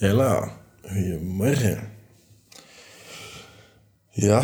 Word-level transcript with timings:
Hela, 0.00 0.56
goedemorgen. 0.82 1.88
Ja, 4.10 4.40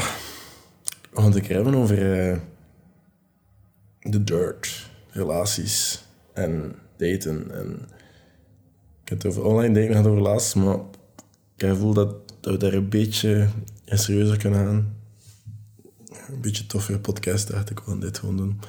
we 1.11 1.21
gaan 1.21 1.33
het 1.33 1.49
hebben 1.49 1.75
over 1.75 2.29
uh, 2.31 2.39
de 4.01 4.25
dirt, 4.25 4.91
relaties 5.11 6.05
en 6.33 6.75
daten. 6.97 7.51
En 7.55 7.73
ik 9.03 9.09
heb 9.09 9.23
het 9.23 9.27
over 9.27 9.45
online 9.45 9.75
daten 9.75 9.91
gehad 9.91 10.07
over 10.07 10.23
laatst, 10.23 10.55
maar 10.55 10.77
ik 11.55 11.61
heb 11.61 11.71
gevoel 11.71 11.93
dat, 11.93 12.15
dat 12.41 12.53
we 12.53 12.59
daar 12.59 12.73
een 12.73 12.89
beetje 12.89 13.49
serieuzer 13.85 14.39
kunnen 14.39 14.67
gaan. 14.67 14.97
Een 16.29 16.41
beetje 16.41 16.67
toffere 16.67 16.99
podcast, 16.99 17.51
dacht 17.51 17.71
ik, 17.71 17.79
gewoon 17.79 18.01
dit 18.01 18.19
gewoon 18.19 18.37
doen. 18.37 18.61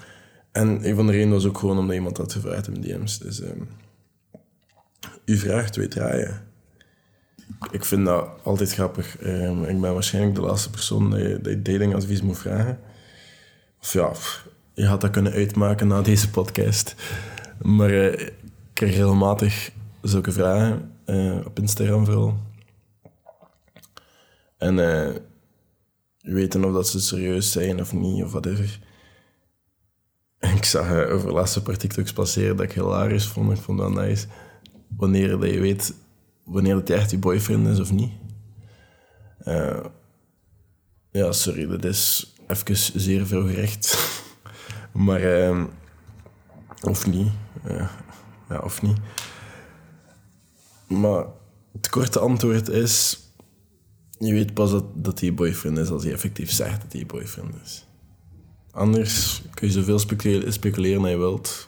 En 0.51 0.88
een 0.88 0.95
van 0.95 1.05
de 1.05 1.11
redenen 1.11 1.33
was 1.33 1.45
ook 1.45 1.57
gewoon 1.57 1.77
omdat 1.77 1.95
iemand 1.95 2.17
had 2.17 2.33
gevraagd 2.33 2.67
in 2.67 2.81
DM's. 2.81 3.17
Dus 3.19 3.41
um, 3.41 3.69
u 5.25 5.38
vraagt, 5.38 5.73
twee 5.73 5.88
draaien 5.88 6.46
ik 7.71 7.85
vind 7.85 8.05
dat 8.05 8.29
altijd 8.43 8.73
grappig. 8.73 9.21
Um, 9.23 9.63
ik 9.63 9.82
ben 9.82 9.93
waarschijnlijk 9.93 10.36
de 10.36 10.41
laatste 10.41 10.69
persoon 10.69 11.11
die, 11.11 11.27
je 11.27 11.61
datingadvies 11.61 12.21
moet 12.21 12.37
vragen. 12.37 12.79
Of 13.79 13.93
ja, 13.93 14.11
je 14.73 14.86
had 14.86 15.01
dat 15.01 15.11
kunnen 15.11 15.32
uitmaken 15.32 15.87
na 15.87 16.01
deze 16.01 16.29
podcast. 16.29 16.96
Maar 17.61 17.91
uh, 17.91 18.11
ik 18.13 18.33
krijg 18.73 18.91
regelmatig 18.91 19.71
zulke 20.01 20.32
vragen 20.32 20.91
uh, 21.05 21.46
op 21.46 21.59
Instagram 21.59 22.05
vooral. 22.05 22.37
En 24.57 24.77
uh, 24.77 25.10
weten 26.21 26.65
of 26.65 26.74
dat 26.74 26.87
ze 26.87 26.99
serieus 26.99 27.51
zijn 27.51 27.79
of 27.79 27.93
niet, 27.93 28.24
of 28.24 28.32
whatever. 28.32 28.79
Ik 30.39 30.65
zag 30.65 30.91
over 30.91 31.33
laatste 31.33 31.61
paar 31.61 31.77
TikToks 31.77 32.13
passeren 32.13 32.55
dat 32.55 32.66
ik 32.66 32.71
hilarisch 32.71 33.27
vond. 33.27 33.52
Ik 33.52 33.63
vond 33.63 33.80
dat 33.80 33.91
nice. 33.91 34.27
Wanneer 34.97 35.39
dat 35.39 35.49
je 35.49 35.59
weet 35.59 35.94
wanneer 36.47 36.75
het 36.75 36.89
echt 36.89 37.11
je 37.11 37.17
boyfriend 37.17 37.67
is 37.67 37.80
of 37.80 37.92
niet. 37.92 38.11
Uh, 39.45 39.86
ja, 41.11 41.31
sorry, 41.31 41.67
dat 41.67 41.83
is 41.83 42.33
even 42.47 42.99
zeer 42.99 43.25
veel 43.25 43.47
gerecht. 43.47 43.97
maar, 45.05 45.21
uh, 45.21 45.63
of 46.81 47.08
niet. 47.08 47.27
Uh, 47.66 47.89
ja, 48.49 48.59
of 48.59 48.81
niet. 48.81 48.97
Maar 50.88 51.25
het 51.71 51.89
korte 51.89 52.19
antwoord 52.19 52.69
is: 52.69 53.19
je 54.19 54.33
weet 54.33 54.53
pas 54.53 54.71
dat, 54.71 54.86
dat 54.95 55.19
hij 55.19 55.30
je 55.30 55.36
boyfriend 55.36 55.77
is 55.77 55.89
als 55.89 56.03
hij 56.03 56.14
effectief 56.14 56.52
zegt 56.52 56.81
dat 56.81 56.91
hij 56.91 57.02
je 57.02 57.08
boyfriend 57.08 57.55
is. 57.64 57.86
Anders 58.71 59.41
kun 59.53 59.67
je 59.67 59.73
zoveel 59.73 59.99
speculeren, 59.99 60.53
speculeren 60.53 61.02
als 61.02 61.09
je 61.09 61.17
wilt. 61.17 61.67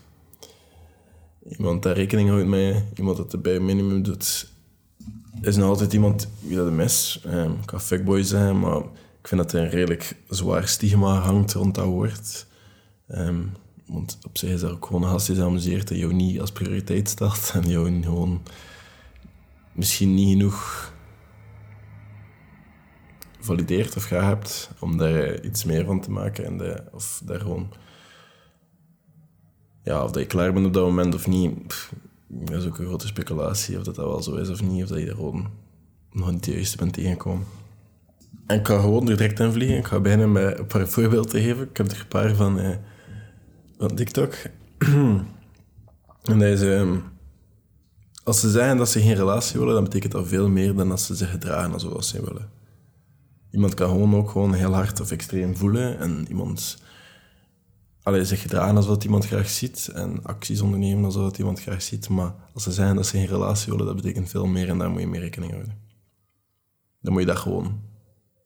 Iemand 1.44 1.84
daar 1.84 1.96
rekening 1.96 2.30
houdt 2.30 2.46
mee, 2.48 2.84
iemand 2.96 3.18
dat 3.18 3.34
er 3.34 3.42
bij 3.42 3.60
minimum 3.60 4.04
doet 4.04 4.52
is 5.42 5.56
nog 5.56 5.70
altijd 5.70 5.94
iemand 5.94 6.30
wie 6.40 6.56
dat 6.56 6.66
hem 6.66 6.80
is. 6.80 7.24
Um, 7.26 7.52
ik 7.52 7.66
kan 7.66 7.82
fuckboy 7.82 8.24
zijn, 8.24 8.60
maar 8.60 8.78
ik 9.22 9.28
vind 9.28 9.42
dat 9.42 9.54
er 9.54 9.64
een 9.64 9.70
redelijk 9.70 10.16
zwaar 10.30 10.68
stigma 10.68 11.20
hangt 11.20 11.54
rond 11.54 11.76
dat 11.76 11.86
woord. 11.86 12.48
Um, 13.08 13.52
want 13.86 14.18
op 14.24 14.38
zich 14.38 14.50
is 14.50 14.62
dat 14.62 14.72
ook 14.72 14.86
gewoon 14.86 15.04
een 15.04 15.10
gast 15.10 15.28
die 15.28 15.42
amuseert 15.42 15.92
en 15.92 15.98
jou 15.98 16.14
niet 16.14 16.40
als 16.40 16.52
prioriteit 16.52 17.10
stelt 17.10 17.52
en 17.54 17.70
jou 17.70 18.02
gewoon 18.04 18.42
misschien 19.72 20.14
niet 20.14 20.30
genoeg 20.30 20.94
valideert 23.40 23.96
of 23.96 24.04
graag 24.04 24.26
hebt 24.26 24.70
om 24.80 24.98
daar 24.98 25.44
iets 25.44 25.64
meer 25.64 25.86
van 25.86 26.02
te 26.02 26.12
maken 26.12 26.46
en 26.46 26.58
de, 26.58 26.84
of 26.92 27.22
daar 27.26 27.40
gewoon 27.40 27.74
ja, 29.84 30.04
of 30.04 30.12
dat 30.12 30.22
je 30.22 30.28
klaar 30.28 30.54
bent 30.54 30.66
op 30.66 30.74
dat 30.74 30.86
moment 30.86 31.16
of 31.16 31.28
niet, 31.28 31.90
dat 32.32 32.62
is 32.62 32.68
ook 32.68 32.78
een 32.78 32.86
grote 32.86 33.08
speculatie 33.08 33.78
of 33.78 33.84
dat, 33.84 33.96
dat 33.96 34.06
wel 34.06 34.24
zo 34.24 34.36
is 34.36 34.50
of 34.50 34.62
niet, 34.62 34.84
of 34.84 34.90
dat 34.90 35.00
je 35.00 35.06
er 35.08 35.16
gewoon 35.16 35.48
nog 36.12 36.32
niet 36.32 36.44
de 36.44 36.52
juiste 36.52 36.78
bent 36.78 36.94
tegengekomen. 36.94 37.46
En 38.46 38.60
ik 38.60 38.68
ga 38.68 38.80
gewoon 38.80 39.10
er 39.10 39.18
direct 39.18 39.40
in 39.40 39.52
vliegen. 39.52 39.78
Ik 39.78 39.86
ga 39.86 40.00
beginnen 40.00 40.32
met 40.32 40.60
een 40.60 40.68
paar 40.68 40.88
voorbeelden 40.88 41.30
te 41.30 41.42
geven. 41.42 41.70
Ik 41.70 41.78
heb 41.78 41.92
er 41.92 42.00
een 42.00 42.08
paar 42.08 42.36
van, 42.36 42.60
eh, 42.60 42.76
van 43.78 43.96
TikTok. 43.96 44.34
en 46.32 46.40
dat 46.40 46.42
is... 46.42 46.62
Eh, 46.62 46.92
als 48.24 48.40
ze 48.40 48.50
zeggen 48.50 48.78
dat 48.78 48.90
ze 48.90 49.02
geen 49.02 49.16
relatie 49.16 49.60
willen, 49.60 49.74
dan 49.74 49.84
betekent 49.84 50.12
dat 50.12 50.28
veel 50.28 50.50
meer 50.50 50.76
dan 50.76 50.92
als 50.92 51.06
ze 51.06 51.16
zich 51.16 51.32
gedragen 51.32 51.80
zoals 51.80 52.08
ze 52.08 52.24
willen. 52.26 52.50
Iemand 53.52 53.74
kan 53.74 53.90
gewoon 53.90 54.16
ook 54.16 54.30
gewoon 54.30 54.54
heel 54.54 54.74
hard 54.74 55.00
of 55.00 55.12
extreem 55.12 55.56
voelen 55.56 56.00
en 56.00 56.26
iemand 56.28 56.78
allee, 58.04 58.26
zich 58.26 58.42
gedragen 58.42 58.76
alsof 58.76 58.92
dat 58.94 59.04
iemand 59.04 59.26
graag 59.26 59.50
ziet 59.50 59.88
en 59.94 60.24
acties 60.24 60.62
ondernemen 60.62 61.06
alsof 61.06 61.24
dat 61.24 61.38
iemand 61.38 61.62
graag 61.62 61.82
ziet. 61.82 62.10
Maar 62.10 62.36
als 62.54 62.64
ze 62.64 62.72
zeggen 62.72 62.96
dat 62.96 63.06
ze 63.06 63.18
geen 63.18 63.28
relatie 63.28 63.72
willen, 63.72 63.86
dat 63.86 63.96
betekent 63.96 64.30
veel 64.30 64.46
meer 64.46 64.70
en 64.70 64.78
daar 64.78 64.90
moet 64.90 65.02
je 65.02 65.08
mee 65.08 65.20
rekening 65.20 65.52
houden. 65.52 65.78
Dan 67.02 67.12
moet 67.12 67.22
je 67.22 67.28
dat 67.28 67.38
gewoon 67.38 67.82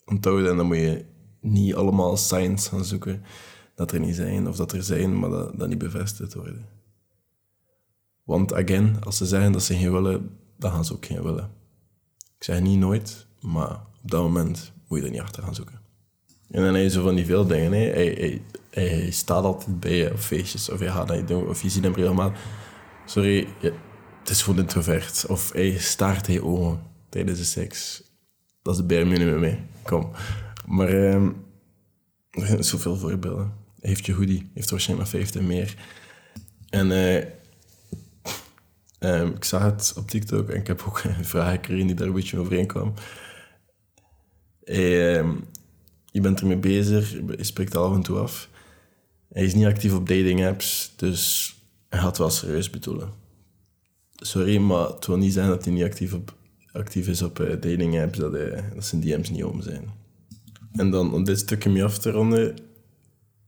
onthouden 0.05 0.49
en 0.49 0.57
dan 0.57 0.65
moet 0.65 0.77
je 0.77 1.05
niet 1.41 1.75
allemaal 1.75 2.17
signs 2.17 2.67
gaan 2.67 2.85
zoeken 2.85 3.23
dat 3.75 3.91
er 3.91 3.99
niet 3.99 4.15
zijn 4.15 4.47
of 4.47 4.55
dat 4.55 4.71
er 4.71 4.83
zijn, 4.83 5.19
maar 5.19 5.29
dat, 5.29 5.59
dat 5.59 5.67
niet 5.67 5.77
bevestigd 5.77 6.33
worden. 6.33 6.65
Want 8.23 8.53
again, 8.53 9.03
als 9.03 9.17
ze 9.17 9.25
zeggen 9.25 9.51
dat 9.51 9.63
ze 9.63 9.75
geen 9.75 9.91
willen, 9.91 10.37
dan 10.57 10.71
gaan 10.71 10.85
ze 10.85 10.93
ook 10.93 11.05
geen 11.05 11.23
willen. 11.23 11.51
Ik 12.37 12.43
zeg 12.43 12.61
niet 12.61 12.79
nooit, 12.79 13.27
maar 13.39 13.81
op 14.03 14.11
dat 14.11 14.21
moment 14.21 14.73
moet 14.87 14.99
je 14.99 15.05
er 15.05 15.11
niet 15.11 15.21
achter 15.21 15.43
gaan 15.43 15.55
zoeken. 15.55 15.81
En 16.49 16.63
dan 16.63 16.73
heb 16.73 16.83
je 16.83 16.89
zo 16.89 17.03
van 17.03 17.15
die 17.15 17.25
veel 17.25 17.47
dingen. 17.47 17.71
Hè. 17.71 17.79
Hij, 17.79 18.41
hij 18.73 19.11
staat 19.11 19.43
altijd 19.43 19.79
bij 19.79 19.95
je 19.95 20.11
op 20.11 20.19
feestjes. 20.19 20.69
Of 20.69 20.79
je 20.79 20.89
gaat 20.89 21.07
dat 21.07 21.27
doen. 21.27 21.47
Of 21.47 21.61
je 21.61 21.69
ziet 21.69 21.83
hem 21.83 21.93
regelmatig. 21.93 22.39
Sorry, 23.05 23.47
het 24.19 24.29
is 24.29 24.41
gewoon 24.41 24.59
introvert. 24.59 25.25
Of 25.27 25.51
hij 25.51 25.77
staart 25.77 26.27
hij 26.27 26.41
ogen 26.41 26.81
tijdens 27.09 27.39
de 27.39 27.45
seks. 27.45 28.03
Dat 28.61 28.73
is 28.73 28.79
de 28.79 28.85
bare 28.85 29.05
minimum 29.05 29.39
mee. 29.39 29.59
Kom. 29.81 30.11
Maar 30.67 30.93
uh, 30.93 31.13
er 32.29 32.45
zijn 32.45 32.63
zoveel 32.63 32.95
voorbeelden. 32.95 33.53
Hij 33.79 33.89
heeft 33.89 34.05
je 34.05 34.13
hoodie. 34.13 34.49
heeft 34.53 34.69
waarschijnlijk 34.69 35.11
nog 35.11 35.21
50 35.21 35.41
meer. 35.41 35.75
En 36.69 36.91
uh, 36.91 37.15
um, 38.99 39.35
ik 39.35 39.43
zag 39.43 39.63
het 39.63 39.93
op 39.97 40.09
TikTok 40.09 40.49
en 40.49 40.59
ik 40.59 40.67
heb 40.67 40.83
ook 40.87 41.03
een 41.17 41.25
vraag 41.25 41.51
gekregen 41.51 41.87
die 41.87 41.95
daar 41.95 42.07
een 42.07 42.13
beetje 42.13 42.39
overheen 42.39 42.67
kwam. 42.67 42.93
Hij, 44.63 45.19
uh, 45.21 45.31
je 46.11 46.21
bent 46.21 46.39
ermee 46.39 46.57
bezig, 46.57 47.11
je 47.11 47.43
spreekt 47.43 47.75
af 47.75 47.93
en 47.93 48.01
toe 48.01 48.19
af. 48.19 48.49
Hij 49.33 49.43
is 49.43 49.53
niet 49.53 49.65
actief 49.65 49.93
op 49.93 50.07
dating 50.07 50.45
apps, 50.45 50.93
dus 50.95 51.53
hij 51.89 51.99
gaat 51.99 52.17
wel 52.17 52.29
serieus 52.29 52.69
bedoelen. 52.69 53.09
Sorry, 54.15 54.57
maar 54.57 54.87
het 54.87 55.05
wil 55.05 55.17
niet 55.17 55.33
zijn 55.33 55.47
dat 55.47 55.63
hij 55.63 55.73
niet 55.73 55.83
actief, 56.71 57.07
is 57.07 57.21
op 57.21 57.39
uh, 57.39 57.49
dating 57.49 58.01
apps, 58.01 58.17
dat, 58.17 58.31
dat 58.73 58.85
zijn 58.85 59.01
DM's 59.01 59.29
niet 59.29 59.43
om 59.43 59.61
zijn. 59.61 59.89
En 60.71 60.89
dan 60.89 61.13
om 61.13 61.23
dit 61.23 61.39
stukje 61.39 61.69
mee 61.69 61.83
af 61.83 61.97
te 61.97 62.11
ronden, 62.11 62.55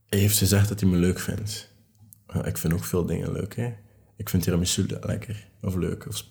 hij 0.06 0.18
heeft 0.18 0.38
gezegd 0.38 0.68
dat 0.68 0.80
hij 0.80 0.88
me 0.88 0.96
leuk 0.96 1.18
vindt. 1.18 1.72
ik 2.44 2.58
vind 2.58 2.72
ook 2.72 2.84
veel 2.84 3.06
dingen 3.06 3.32
leuk, 3.32 3.56
hè. 3.56 3.72
Ik 4.16 4.28
vind 4.28 4.42
tiramisu 4.42 4.86
lekker, 5.00 5.48
of 5.62 5.74
leuk. 5.74 6.06
Of, 6.06 6.24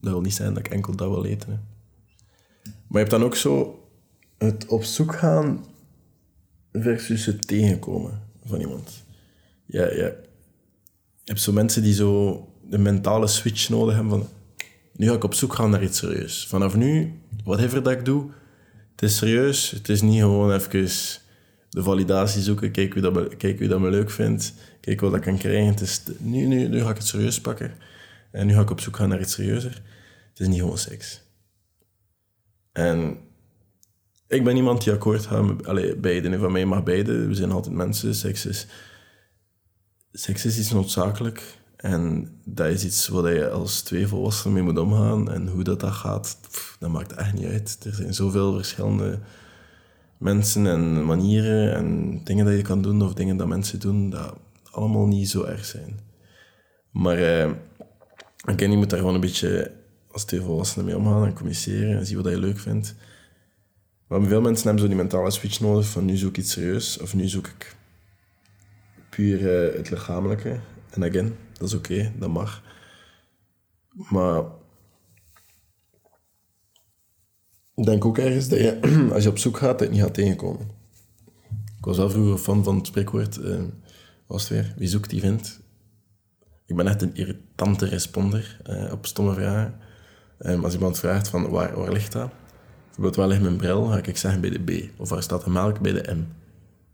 dat 0.00 0.12
wil 0.12 0.20
niet 0.20 0.34
zijn 0.34 0.54
dat 0.54 0.66
ik 0.66 0.72
enkel 0.72 0.96
dat 0.96 1.08
wil 1.08 1.24
eten. 1.24 1.66
Maar 2.62 2.72
je 2.88 2.98
hebt 2.98 3.10
dan 3.10 3.24
ook 3.24 3.36
zo 3.36 3.84
het 4.38 4.66
op 4.66 4.84
zoek 4.84 5.14
gaan 5.14 5.64
versus 6.72 7.26
het 7.26 7.46
tegenkomen 7.46 8.30
van 8.44 8.60
iemand. 8.60 9.04
Ja, 9.66 9.82
ja. 9.82 10.12
Je 11.24 11.30
hebt 11.30 11.40
zo 11.40 11.52
mensen 11.52 11.82
die 11.82 11.94
zo 11.94 12.48
de 12.68 12.78
mentale 12.78 13.26
switch 13.26 13.68
nodig 13.68 13.94
hebben 13.94 14.12
van... 14.12 14.28
Nu 14.92 15.08
ga 15.08 15.14
ik 15.14 15.24
op 15.24 15.34
zoek 15.34 15.54
gaan 15.54 15.70
naar 15.70 15.82
iets 15.82 15.98
serieus. 15.98 16.46
Vanaf 16.46 16.76
nu, 16.76 17.20
whatever 17.44 17.82
dat 17.82 17.92
ik 17.92 18.04
doe, 18.04 18.30
het 18.90 19.02
is 19.02 19.16
serieus. 19.16 19.70
Het 19.70 19.88
is 19.88 20.00
niet 20.00 20.20
gewoon 20.20 20.52
even 20.52 20.88
de 21.68 21.82
validatie 21.82 22.42
zoeken, 22.42 22.70
kijk 22.70 22.92
wie 22.94 23.02
dat 23.02 23.12
me, 23.12 23.36
kijk 23.36 23.58
wie 23.58 23.68
dat 23.68 23.80
me 23.80 23.90
leuk 23.90 24.10
vindt, 24.10 24.54
kijk 24.80 25.00
wat 25.00 25.14
ik 25.14 25.20
kan 25.20 25.38
krijgen. 25.38 25.66
Het 25.66 25.80
is, 25.80 26.02
nu, 26.18 26.46
nu, 26.46 26.68
nu 26.68 26.80
ga 26.80 26.90
ik 26.90 26.96
het 26.96 27.06
serieus 27.06 27.40
pakken. 27.40 27.74
En 28.30 28.46
nu 28.46 28.54
ga 28.54 28.60
ik 28.60 28.70
op 28.70 28.80
zoek 28.80 28.96
gaan 28.96 29.08
naar 29.08 29.20
iets 29.20 29.32
serieuzer. 29.32 29.82
Het 30.30 30.40
is 30.40 30.48
niet 30.48 30.60
gewoon 30.60 30.78
seks. 30.78 31.22
En 32.72 33.18
ik 34.32 34.44
ben 34.44 34.56
iemand 34.56 34.84
die 34.84 34.92
akkoord 34.92 35.26
gaat 35.26 35.44
met 35.44 36.00
beide. 36.00 36.38
Van 36.38 36.52
mij 36.52 36.66
mag 36.66 36.82
beide. 36.82 37.26
We 37.26 37.34
zijn 37.34 37.52
altijd 37.52 37.74
mensen. 37.74 38.14
Seks 38.14 38.46
is, 38.46 38.66
seks 40.12 40.44
is 40.44 40.58
iets 40.58 40.72
noodzakelijk. 40.72 41.58
En 41.76 42.28
dat 42.44 42.66
is 42.66 42.84
iets 42.84 43.08
waar 43.08 43.32
je 43.32 43.50
als 43.50 43.80
twee 43.80 44.06
volwassenen 44.06 44.52
mee 44.54 44.62
moet 44.62 44.78
omgaan. 44.78 45.30
En 45.30 45.48
hoe 45.48 45.62
dat, 45.62 45.80
dat 45.80 45.92
gaat, 45.92 46.38
dat 46.78 46.90
maakt 46.90 47.12
echt 47.12 47.32
niet 47.32 47.46
uit. 47.46 47.78
Er 47.84 47.94
zijn 47.94 48.14
zoveel 48.14 48.54
verschillende 48.54 49.18
mensen 50.18 50.66
en 50.66 51.04
manieren 51.04 51.74
en 51.74 52.20
dingen 52.24 52.44
dat 52.44 52.56
je 52.56 52.62
kan 52.62 52.82
doen 52.82 53.02
of 53.02 53.14
dingen 53.14 53.36
dat 53.36 53.46
mensen 53.46 53.80
doen, 53.80 54.10
dat 54.10 54.36
allemaal 54.70 55.06
niet 55.06 55.30
zo 55.30 55.44
erg 55.44 55.64
zijn. 55.64 56.00
Maar 56.90 57.18
uh, 57.18 57.50
ik 58.44 58.60
je 58.60 58.68
moet 58.68 58.90
daar 58.90 58.98
gewoon 58.98 59.14
een 59.14 59.20
beetje 59.20 59.72
als 60.10 60.24
twee 60.24 60.40
volwassenen 60.40 60.86
mee 60.86 60.96
omgaan 60.96 61.26
en 61.26 61.34
communiceren 61.34 61.98
en 61.98 62.06
zien 62.06 62.22
wat 62.22 62.32
je 62.32 62.38
leuk 62.38 62.58
vindt. 62.58 62.94
Maar 64.12 64.28
veel 64.28 64.40
mensen 64.40 64.64
hebben 64.64 64.82
zo 64.82 64.88
die 64.88 64.96
mentale 64.96 65.30
switch 65.30 65.60
nodig 65.60 65.86
van 65.86 66.04
nu 66.04 66.16
zoek 66.16 66.30
ik 66.30 66.36
iets 66.36 66.52
serieus 66.52 66.98
of 66.98 67.14
nu 67.14 67.28
zoek 67.28 67.46
ik 67.46 67.76
puur 69.10 69.40
uh, 69.40 69.76
het 69.76 69.90
lichamelijke. 69.90 70.60
En 70.90 71.04
again, 71.04 71.36
dat 71.52 71.68
is 71.68 71.74
oké, 71.74 72.12
dat 72.18 72.30
mag. 72.30 72.62
Maar 73.92 74.42
Ik 77.74 77.84
denk 77.84 78.04
ook 78.04 78.18
ergens 78.18 78.48
dat 78.48 78.58
je, 78.58 78.80
als 79.14 79.22
je 79.22 79.28
op 79.28 79.38
zoek 79.38 79.56
gaat, 79.56 79.80
het 79.80 79.90
niet 79.90 80.00
gaat 80.00 80.14
tegenkomen. 80.14 80.70
Ik 81.78 81.84
was 81.84 81.96
wel 81.96 82.10
vroeger 82.10 82.38
fan 82.38 82.64
van 82.64 82.76
het 82.76 82.86
spreekwoord, 82.86 83.36
uh, 83.36 83.62
was 84.26 84.42
het 84.42 84.50
weer, 84.50 84.74
wie 84.76 84.88
zoekt 84.88 85.10
die 85.10 85.20
vindt. 85.20 85.60
Ik 86.66 86.76
ben 86.76 86.86
echt 86.86 87.02
een 87.02 87.14
irritante 87.14 87.86
responder 87.86 88.60
uh, 88.70 88.92
op 88.92 89.06
stomme 89.06 89.34
vragen. 89.34 89.80
Als 90.62 90.74
iemand 90.74 90.98
vraagt 90.98 91.28
van 91.28 91.50
waar, 91.50 91.78
waar 91.78 91.92
ligt 91.92 92.12
dat? 92.12 92.30
Bijvoorbeeld 92.92 93.16
waar 93.16 93.28
ligt 93.28 93.42
mijn 93.42 93.56
bril? 93.56 93.84
Ga 93.84 94.02
ik 94.02 94.16
zeggen 94.16 94.40
bij 94.40 94.50
de 94.50 94.58
B. 94.58 95.00
Of 95.00 95.08
waar 95.08 95.22
staat 95.22 95.44
de 95.44 95.50
melk? 95.50 95.80
Bij 95.80 95.92
de 95.92 96.14
M. 96.14 96.26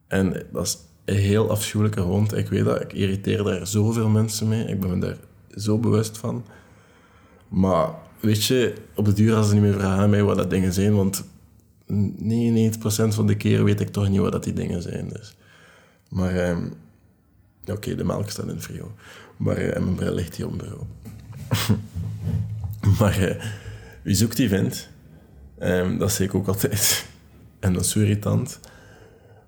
En 0.07 0.47
dat 0.53 0.67
is 0.67 0.79
een 1.05 1.17
heel 1.17 1.51
afschuwelijke 1.51 2.01
hond. 2.01 2.37
Ik 2.37 2.49
weet 2.49 2.65
dat, 2.65 2.81
ik 2.81 2.93
irriteer 2.93 3.43
daar 3.43 3.67
zoveel 3.67 4.09
mensen 4.09 4.49
mee. 4.49 4.65
Ik 4.65 4.81
ben 4.81 4.91
me 4.91 4.99
daar 4.99 5.17
zo 5.55 5.79
bewust 5.79 6.19
van. 6.19 6.45
Maar 7.49 7.89
weet 8.21 8.45
je, 8.45 8.75
op 8.95 9.05
de 9.05 9.13
duur 9.13 9.35
als 9.35 9.49
ze 9.49 9.55
niet 9.55 9.63
meer 9.63 9.73
vragen 9.73 10.03
aan 10.03 10.11
mij 10.11 10.23
wat 10.23 10.37
dat 10.37 10.51
dingen 10.51 10.73
zijn, 10.73 10.95
want 10.95 11.25
99% 11.25 11.25
van 13.09 13.27
de 13.27 13.37
keer 13.37 13.65
weet 13.65 13.81
ik 13.81 13.89
toch 13.89 14.09
niet 14.09 14.21
wat 14.21 14.33
dat 14.33 14.45
die 14.45 14.53
dingen 14.53 14.83
zijn. 14.83 15.09
Dus. 15.09 15.37
Maar, 16.09 16.51
um, 16.51 16.73
oké, 17.67 17.95
de 17.95 18.05
melk 18.05 18.31
staat 18.31 18.49
in 18.49 18.61
frio. 18.61 18.93
Maar 19.37 19.63
uh, 19.63 19.73
mijn 19.73 19.95
bril 19.95 20.15
ligt 20.15 20.37
hier 20.37 20.47
op 20.47 20.59
bureau. 20.59 20.83
maar 22.99 23.23
uh, 23.23 23.45
wie 24.03 24.15
zoekt 24.15 24.37
die 24.37 24.49
vindt, 24.49 24.89
um, 25.61 25.99
dat 25.99 26.13
zeg 26.13 26.27
ik 26.27 26.35
ook 26.35 26.49
altijd. 26.49 27.07
en 27.61 27.73
dat 27.73 27.83
is 27.83 27.91
zo 27.91 27.99
irritant. 27.99 28.61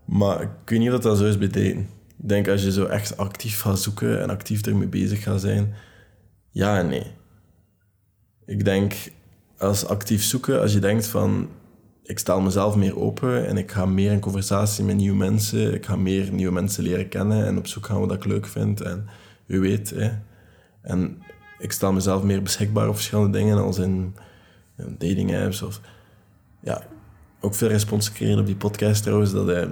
Maar 0.04 0.42
ik 0.42 0.48
weet 0.64 0.78
niet 0.78 0.92
of 0.92 1.00
dat 1.00 1.18
zo 1.18 1.24
is 1.24 1.38
daten. 1.38 1.78
Ik 2.22 2.28
denk 2.28 2.48
als 2.48 2.62
je 2.62 2.72
zo 2.72 2.84
echt 2.84 3.16
actief 3.16 3.60
gaat 3.60 3.80
zoeken 3.80 4.22
en 4.22 4.30
actief 4.30 4.66
ermee 4.66 4.88
bezig 4.88 5.22
gaat 5.22 5.40
zijn, 5.40 5.74
ja 6.50 6.78
en 6.78 6.88
nee. 6.88 7.06
Ik 8.46 8.64
denk, 8.64 8.94
als 9.58 9.86
actief 9.86 10.22
zoeken, 10.22 10.60
als 10.60 10.72
je 10.72 10.78
denkt 10.78 11.06
van, 11.06 11.48
ik 12.02 12.18
stel 12.18 12.40
mezelf 12.40 12.76
meer 12.76 12.98
open 12.98 13.46
en 13.46 13.56
ik 13.56 13.70
ga 13.70 13.86
meer 13.86 14.12
in 14.12 14.20
conversatie 14.20 14.84
met 14.84 14.96
nieuwe 14.96 15.16
mensen, 15.16 15.74
ik 15.74 15.86
ga 15.86 15.96
meer 15.96 16.32
nieuwe 16.32 16.52
mensen 16.52 16.82
leren 16.82 17.08
kennen 17.08 17.46
en 17.46 17.58
op 17.58 17.66
zoek 17.66 17.86
gaan 17.86 18.00
wat 18.00 18.12
ik 18.12 18.24
leuk 18.24 18.46
vind 18.46 18.80
en 18.80 19.06
wie 19.46 19.60
weet. 19.60 19.90
Hè. 19.90 20.10
En 20.82 21.22
ik 21.58 21.72
stel 21.72 21.92
mezelf 21.92 22.22
meer 22.22 22.42
beschikbaar 22.42 22.88
op 22.88 22.94
verschillende 22.94 23.38
dingen, 23.38 23.58
als 23.58 23.78
in, 23.78 24.14
in 24.76 24.94
dating 24.98 25.36
apps 25.36 25.62
of... 25.62 25.80
Ja, 26.60 26.82
ook 27.40 27.54
veel 27.54 27.68
respons 27.68 28.08
gekregen 28.08 28.38
op 28.38 28.46
die 28.46 28.56
podcast 28.56 29.02
trouwens, 29.02 29.32
dat... 29.32 29.46
hij 29.46 29.68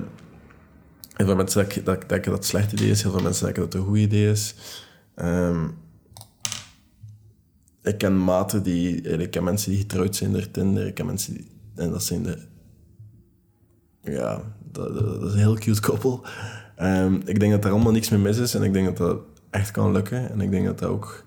Heel 1.17 1.27
veel 1.27 1.37
mensen 1.37 1.61
denken 1.61 1.85
dat, 1.85 2.09
dat, 2.09 2.25
dat 2.25 2.35
het 2.35 2.45
slecht 2.45 2.73
idee 2.73 2.91
is, 2.91 3.03
heel 3.03 3.11
veel 3.11 3.23
mensen 3.23 3.45
denken 3.45 3.63
dat 3.63 3.73
het 3.73 3.83
een 3.83 3.89
goed 3.89 3.99
idee 3.99 4.31
is. 4.31 4.55
Um, 5.17 5.77
ik 7.83 7.99
ken 7.99 8.25
maten 8.25 8.63
die... 8.63 9.01
Ik 9.01 9.31
ken 9.31 9.45
mensen 9.45 9.71
die 9.71 9.81
getrouwd 9.81 10.17
zijn 10.17 10.33
door 10.33 10.51
Tinder. 10.51 10.87
Ik 10.87 10.95
ken 10.95 11.07
mensen 11.07 11.35
die... 11.35 11.47
En 11.75 11.91
dat 11.91 12.03
zijn 12.03 12.23
de... 12.23 12.39
Ja, 14.03 14.43
dat, 14.73 15.23
is 15.23 15.33
een 15.33 15.39
heel 15.39 15.55
cute 15.55 15.81
koppel. 15.81 16.27
Um, 16.83 17.23
ik 17.25 17.41
denk 17.41 17.53
dat 17.53 17.65
er 17.65 17.71
allemaal 17.71 17.93
niks 17.93 18.09
mee 18.09 18.21
mis 18.21 18.39
is. 18.39 18.55
En 18.55 18.63
ik 18.63 18.73
denk 18.73 18.87
dat 18.87 18.97
dat 18.97 19.21
echt 19.51 19.71
kan 19.71 19.93
lukken. 19.93 20.31
En 20.31 20.41
ik 20.41 20.51
denk 20.51 20.67
dat 20.67 20.79
dat 20.79 20.89
ook 20.89 21.25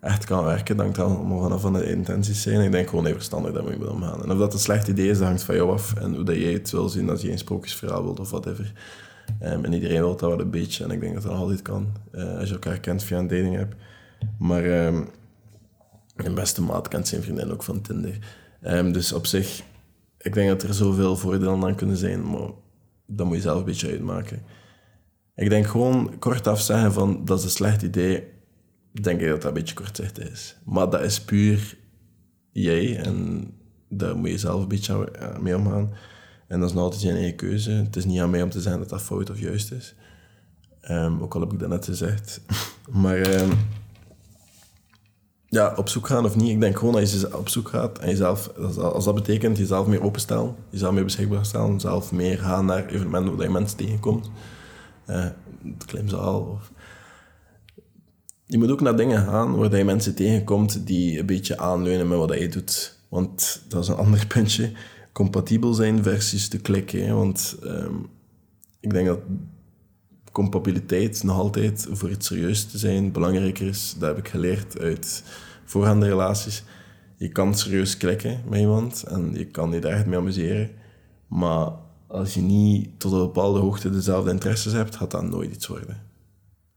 echt 0.12 0.24
kan 0.24 0.44
werken. 0.44 0.76
Dat 0.76 0.84
hangt 0.84 0.98
allemaal 0.98 1.42
vanaf 1.42 1.60
van 1.60 1.72
de 1.72 1.90
intenties 1.90 2.42
zijn. 2.42 2.60
Ik 2.60 2.72
denk 2.72 2.88
gewoon 2.88 3.04
even 3.04 3.16
verstandig 3.16 3.52
daarmee 3.52 3.78
moet 3.78 3.88
omgaan. 3.88 4.22
En 4.22 4.30
of 4.30 4.38
dat 4.38 4.52
een 4.52 4.58
slecht 4.58 4.88
idee 4.88 5.08
is, 5.08 5.18
dat 5.18 5.26
hangt 5.26 5.42
van 5.42 5.54
jou 5.54 5.70
af. 5.70 5.94
En 5.94 6.14
hoe 6.14 6.24
dat 6.24 6.36
jij 6.36 6.52
het 6.52 6.70
wil 6.70 6.88
zien, 6.88 7.10
als 7.10 7.22
je 7.22 7.30
een 7.30 7.38
sprookjesverhaal 7.38 8.02
wilt 8.02 8.20
of 8.20 8.30
whatever. 8.30 8.72
Um, 9.42 9.64
en 9.64 9.72
iedereen 9.72 10.00
wil 10.00 10.16
dat 10.16 10.20
wel 10.20 10.40
een 10.40 10.50
beetje. 10.50 10.84
En 10.84 10.90
ik 10.90 11.00
denk 11.00 11.14
dat 11.14 11.22
dat 11.22 11.32
altijd 11.32 11.62
kan. 11.62 11.86
Uh, 12.14 12.38
als 12.38 12.48
je 12.48 12.54
elkaar 12.54 12.80
kent 12.80 13.02
via 13.02 13.18
een 13.18 13.28
dating 13.28 13.60
app. 13.60 13.74
Maar... 14.38 14.86
Um, 14.86 15.08
mijn 16.22 16.34
beste 16.34 16.62
maat 16.62 16.88
kent 16.88 17.08
zijn 17.08 17.22
vriendin 17.22 17.52
ook 17.52 17.62
van 17.62 17.80
Tinder. 17.80 18.18
Um, 18.62 18.92
dus 18.92 19.12
op 19.12 19.26
zich, 19.26 19.62
ik 20.18 20.34
denk 20.34 20.48
dat 20.48 20.62
er 20.62 20.74
zoveel 20.74 21.16
voordelen 21.16 21.64
aan 21.64 21.74
kunnen 21.74 21.96
zijn, 21.96 22.30
maar 22.30 22.50
dat 23.06 23.26
moet 23.26 23.36
je 23.36 23.42
zelf 23.42 23.58
een 23.58 23.64
beetje 23.64 23.90
uitmaken. 23.90 24.42
Ik 25.34 25.48
denk 25.48 25.66
gewoon 25.66 26.18
kortaf 26.18 26.60
zeggen 26.60 26.92
van 26.92 27.24
dat 27.24 27.38
is 27.38 27.44
een 27.44 27.50
slecht 27.50 27.82
idee, 27.82 28.24
denk 28.92 29.20
ik 29.20 29.28
dat 29.28 29.36
dat 29.36 29.44
een 29.44 29.54
beetje 29.54 29.74
kortzichtig 29.74 30.30
is. 30.30 30.56
Maar 30.64 30.90
dat 30.90 31.02
is 31.02 31.20
puur 31.20 31.76
jij 32.52 32.98
en 32.98 33.50
daar 33.88 34.16
moet 34.16 34.30
je 34.30 34.38
zelf 34.38 34.62
een 34.62 34.68
beetje 34.68 35.08
mee 35.40 35.56
omgaan. 35.56 35.92
En 36.46 36.60
dat 36.60 36.68
is 36.68 36.74
nog 36.74 36.84
altijd 36.84 37.02
je 37.02 37.12
eigen 37.12 37.36
keuze. 37.36 37.70
Het 37.70 37.96
is 37.96 38.04
niet 38.04 38.20
aan 38.20 38.30
mij 38.30 38.42
om 38.42 38.50
te 38.50 38.60
zeggen 38.60 38.80
dat 38.80 38.90
dat 38.90 39.02
fout 39.02 39.30
of 39.30 39.38
juist 39.38 39.72
is. 39.72 39.94
Um, 40.90 41.22
ook 41.22 41.34
al 41.34 41.40
heb 41.40 41.52
ik 41.52 41.58
dat 41.58 41.68
net 41.68 41.84
gezegd. 41.84 42.40
maar 43.02 43.40
um, 43.40 43.50
ja, 45.46 45.72
op 45.76 45.88
zoek 45.88 46.06
gaan 46.06 46.24
of 46.24 46.36
niet. 46.36 46.50
Ik 46.50 46.60
denk 46.60 46.78
gewoon 46.78 46.94
dat 46.94 47.10
je 47.10 47.38
op 47.38 47.48
zoek 47.48 47.68
gaat 47.68 47.98
en 47.98 48.08
jezelf, 48.08 48.48
als 48.78 49.04
dat 49.04 49.14
betekent 49.14 49.58
jezelf 49.58 49.86
meer 49.86 50.02
openstellen, 50.02 50.54
jezelf 50.70 50.92
meer 50.92 51.04
beschikbaar 51.04 51.44
stellen, 51.44 51.80
zelf 51.80 52.12
meer 52.12 52.38
gaan 52.38 52.64
naar 52.64 52.86
evenementen 52.86 53.36
waar 53.36 53.46
je 53.46 53.52
mensen 53.52 53.76
tegenkomt. 53.76 54.30
Uh, 55.06 55.24
het 55.64 55.84
klimzaal. 55.84 56.40
Of... 56.40 56.72
Je 58.50 58.58
moet 58.58 58.70
ook 58.70 58.80
naar 58.80 58.96
dingen 58.96 59.24
gaan 59.24 59.56
waar 59.56 59.76
je 59.76 59.84
mensen 59.84 60.14
tegenkomt 60.14 60.86
die 60.86 61.18
een 61.18 61.26
beetje 61.26 61.58
aanleunen 61.58 62.08
met 62.08 62.18
wat 62.18 62.38
je 62.38 62.48
doet. 62.48 62.98
Want 63.08 63.62
dat 63.68 63.82
is 63.82 63.88
een 63.88 63.96
ander 63.96 64.26
puntje. 64.34 64.72
Compatibel 65.12 65.74
zijn 65.74 66.02
versus 66.02 66.48
te 66.48 66.58
klikken. 66.58 67.16
Want 67.16 67.56
um, 67.64 68.06
ik 68.80 68.90
denk 68.90 69.06
dat 69.06 69.18
compatibiliteit 70.32 71.22
nog 71.22 71.38
altijd 71.38 71.86
voor 71.90 72.10
iets 72.10 72.26
serieus 72.26 72.64
te 72.64 72.78
zijn 72.78 73.12
belangrijker 73.12 73.66
is. 73.66 73.94
Dat 73.98 74.08
heb 74.08 74.18
ik 74.18 74.28
geleerd 74.28 74.78
uit 74.78 75.22
voorgaande 75.64 76.06
relaties. 76.06 76.64
Je 77.16 77.28
kan 77.28 77.54
serieus 77.54 77.96
klikken 77.96 78.42
met 78.48 78.60
iemand 78.60 79.02
en 79.02 79.34
je 79.34 79.44
kan 79.44 79.72
je 79.72 79.80
daar 79.80 79.92
echt 79.92 80.06
mee 80.06 80.18
amuseren. 80.18 80.70
Maar 81.26 81.72
als 82.06 82.34
je 82.34 82.40
niet 82.40 83.00
tot 83.00 83.12
een 83.12 83.18
bepaalde 83.18 83.58
hoogte 83.58 83.90
dezelfde 83.90 84.30
interesses 84.30 84.72
hebt, 84.72 84.96
gaat 84.96 85.10
dat 85.10 85.22
nooit 85.22 85.52
iets 85.52 85.66
worden. 85.66 86.09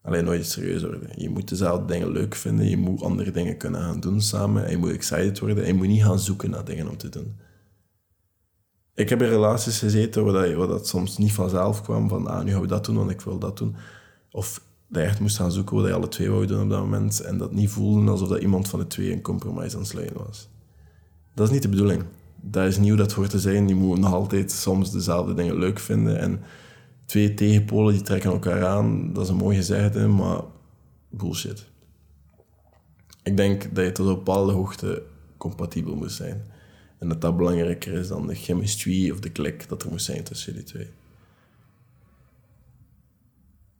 Alleen 0.03 0.25
nooit 0.25 0.45
serieus 0.45 0.81
worden. 0.81 1.09
Je 1.15 1.29
moet 1.29 1.49
dezelfde 1.49 1.85
dingen 1.85 2.11
leuk 2.11 2.35
vinden, 2.35 2.69
je 2.69 2.77
moet 2.77 3.01
andere 3.01 3.31
dingen 3.31 3.57
kunnen 3.57 3.81
gaan 3.81 3.99
doen 3.99 4.21
samen, 4.21 4.65
en 4.65 4.71
je 4.71 4.77
moet 4.77 4.91
excited 4.91 5.39
worden 5.39 5.57
en 5.57 5.67
je 5.67 5.73
moet 5.73 5.87
niet 5.87 6.03
gaan 6.03 6.19
zoeken 6.19 6.49
naar 6.49 6.65
dingen 6.65 6.89
om 6.89 6.97
te 6.97 7.09
doen 7.09 7.35
ik 8.95 9.09
heb 9.09 9.21
in 9.21 9.29
relaties 9.29 9.79
gezeten 9.79 10.23
waar 10.23 10.33
dat, 10.33 10.53
waar 10.53 10.67
dat 10.67 10.87
soms 10.87 11.17
niet 11.17 11.31
vanzelf 11.31 11.81
kwam, 11.81 12.09
van 12.09 12.27
ah, 12.27 12.43
nu 12.43 12.51
gaan 12.51 12.61
we 12.61 12.67
dat 12.67 12.85
doen, 12.85 12.95
want 12.95 13.09
ik 13.09 13.21
wil 13.21 13.37
dat 13.39 13.57
doen. 13.57 13.75
Of 14.31 14.61
dat 14.87 15.01
je 15.01 15.07
echt 15.07 15.19
moest 15.19 15.37
gaan 15.37 15.51
zoeken 15.51 15.75
wat 15.75 15.87
je 15.87 15.93
alle 15.93 16.07
twee 16.07 16.29
wou 16.29 16.45
doen 16.45 16.61
op 16.61 16.69
dat 16.69 16.79
moment 16.79 17.21
en 17.21 17.37
dat 17.37 17.51
niet 17.51 17.69
voelden 17.69 18.07
alsof 18.07 18.27
dat 18.27 18.41
iemand 18.41 18.67
van 18.67 18.79
de 18.79 18.87
twee 18.87 19.11
een 19.11 19.21
compromise 19.21 19.75
aan 19.75 19.81
het 19.81 19.91
sluiten 19.91 20.17
was. 20.25 20.49
Dat 21.33 21.47
is 21.47 21.53
niet 21.53 21.61
de 21.61 21.69
bedoeling. 21.69 22.03
Dat 22.41 22.67
is 22.67 22.77
nieuw 22.77 22.95
dat 22.95 23.11
hoort 23.11 23.29
te 23.29 23.39
zijn. 23.39 23.67
Je 23.67 23.75
moet 23.75 23.99
nog 23.99 24.13
altijd 24.13 24.51
soms 24.51 24.91
dezelfde 24.91 25.33
dingen 25.33 25.57
leuk 25.57 25.79
vinden. 25.79 26.19
En 26.19 26.41
twee 27.13 27.33
tegenpolen 27.33 27.93
die 27.93 28.01
trekken 28.01 28.31
elkaar 28.31 28.65
aan, 28.65 29.13
dat 29.13 29.23
is 29.23 29.29
een 29.29 29.35
mooi 29.35 29.55
gezegde, 29.55 30.07
maar 30.07 30.41
bullshit. 31.09 31.65
Ik 33.23 33.37
denk 33.37 33.75
dat 33.75 33.85
je 33.85 33.91
tot 33.91 34.07
een 34.07 34.13
bepaalde 34.13 34.51
hoogte 34.51 35.03
compatibel 35.37 35.95
moet 35.95 36.11
zijn. 36.11 36.45
En 36.99 37.09
dat 37.09 37.21
dat 37.21 37.37
belangrijker 37.37 37.93
is 37.93 38.07
dan 38.07 38.27
de 38.27 38.35
chemistrie 38.35 39.11
of 39.11 39.19
de 39.19 39.29
klik 39.29 39.69
dat 39.69 39.83
er 39.83 39.89
moet 39.89 40.01
zijn 40.01 40.23
tussen 40.23 40.53
die 40.53 40.63
twee. 40.63 40.89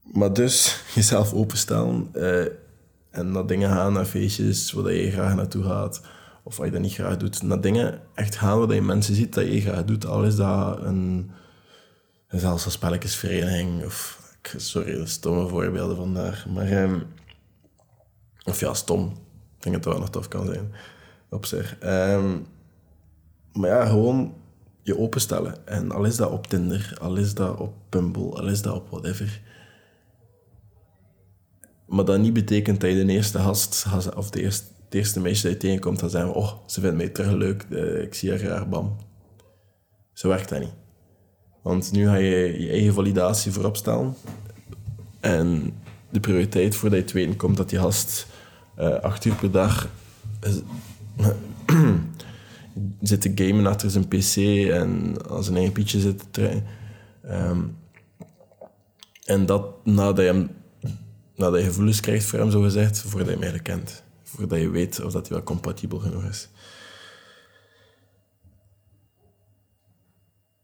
Maar 0.01 0.33
dus 0.33 0.79
jezelf 0.95 1.33
openstellen 1.33 2.09
uh, 2.15 2.45
en 3.09 3.31
naar 3.31 3.45
dingen 3.45 3.69
gaan, 3.69 3.93
naar 3.93 4.05
feestjes 4.05 4.71
waar 4.71 4.93
je 4.93 5.11
graag 5.11 5.35
naartoe 5.35 5.63
gaat, 5.63 6.01
of 6.43 6.57
wat 6.57 6.65
je 6.65 6.71
dat 6.71 6.81
niet 6.81 6.93
graag 6.93 7.17
doet. 7.17 7.41
Naar 7.41 7.61
dingen 7.61 8.01
echt 8.13 8.35
gaan 8.35 8.59
waar 8.59 8.75
je 8.75 8.81
mensen 8.81 9.15
ziet 9.15 9.33
dat 9.33 9.45
je 9.47 9.61
graag 9.61 9.85
doet, 9.85 10.05
al 10.05 10.23
is 10.23 10.35
dat 10.35 10.81
een, 10.81 11.31
zelfs 12.39 12.65
een 12.65 12.71
spelletjesvereniging, 12.71 13.85
of 13.85 14.21
sorry, 14.55 15.05
stomme 15.05 15.47
voorbeelden 15.47 15.95
vandaag, 15.95 16.47
maar 16.47 16.71
um, 16.71 17.03
of 18.43 18.59
ja, 18.59 18.73
stom. 18.73 19.11
Ik 19.57 19.63
denk 19.63 19.75
dat 19.75 19.83
dat 19.83 19.93
wel 19.93 20.01
nog 20.01 20.09
tof 20.09 20.27
kan 20.27 20.45
zijn 20.45 20.73
op 21.29 21.45
zich. 21.45 21.77
Um, 21.83 22.45
maar 23.53 23.69
ja, 23.69 23.85
gewoon 23.85 24.33
je 24.81 24.97
openstellen. 24.97 25.67
En 25.67 25.91
al 25.91 26.03
is 26.03 26.15
dat 26.15 26.31
op 26.31 26.47
Tinder, 26.47 26.97
al 27.01 27.15
is 27.15 27.33
dat 27.33 27.59
op 27.59 27.73
Bumble, 27.89 28.29
al 28.29 28.47
is 28.47 28.61
dat 28.61 28.75
op 28.75 28.89
whatever. 28.89 29.41
Maar 31.85 32.05
dat 32.05 32.19
niet 32.19 32.33
betekent 32.33 32.81
dat 32.81 32.89
je 32.89 33.05
de 33.05 33.11
eerste 33.11 33.39
gast, 33.39 33.85
of 34.15 34.29
de 34.29 34.41
eerste, 34.41 34.65
eerste 34.89 35.19
meisje 35.19 35.43
dat 35.43 35.51
je 35.51 35.57
tegenkomt, 35.57 35.99
dan 35.99 36.09
zeggen 36.09 36.33
oh, 36.33 36.51
ze 36.67 36.81
vindt 36.81 36.97
mij 36.97 37.09
terug 37.09 37.31
leuk, 37.31 37.65
eh, 37.69 38.01
ik 38.01 38.13
zie 38.13 38.29
haar 38.29 38.39
graag, 38.39 38.69
bam. 38.69 38.95
Zo 40.13 40.27
werkt 40.27 40.49
dat 40.49 40.59
niet. 40.59 40.82
Want 41.63 41.91
nu 41.91 42.05
ga 42.05 42.15
je 42.15 42.62
je 42.62 42.70
eigen 42.70 42.93
validatie 42.93 43.51
voorop 43.51 43.75
stellen. 43.75 44.15
En 45.20 45.74
de 46.10 46.20
prioriteit 46.20 46.75
voordat 46.75 47.00
je 47.00 47.05
te 47.05 47.13
weten 47.13 47.36
komt 47.36 47.58
dat 47.58 47.70
die 47.70 47.79
gast 47.79 48.27
uh, 48.79 48.96
acht 48.96 49.25
uur 49.25 49.36
per 49.36 49.51
dag 49.51 49.89
zit 53.01 53.22
te 53.22 53.32
gamen 53.36 53.65
achter 53.65 53.89
zijn 53.89 54.08
pc 54.08 54.36
en 54.70 55.15
als 55.29 55.48
een 55.48 55.55
eigen 55.55 55.74
pietje 55.74 56.00
zit 56.00 56.20
te 56.20 56.25
trainen. 56.32 56.63
Ehm, 57.22 57.62
en 59.25 59.46
dat 59.46 59.86
nadat 59.86 60.25
je, 60.25 60.48
nadat 61.36 61.60
je 61.60 61.65
gevoelens 61.65 62.00
krijgt 62.00 62.25
voor 62.25 62.39
hem, 62.39 62.51
zo 62.51 62.62
gezegd, 62.62 63.00
voordat 63.00 63.27
je 63.27 63.34
hem 63.34 63.43
eigenlijk 63.43 63.63
kent. 63.63 64.03
Voordat 64.24 64.60
je 64.60 64.70
weet 64.70 65.03
of 65.03 65.12
dat 65.12 65.27
hij 65.27 65.38
wel 65.38 65.46
compatibel 65.46 66.00
genoeg 66.00 66.24
is. 66.24 66.50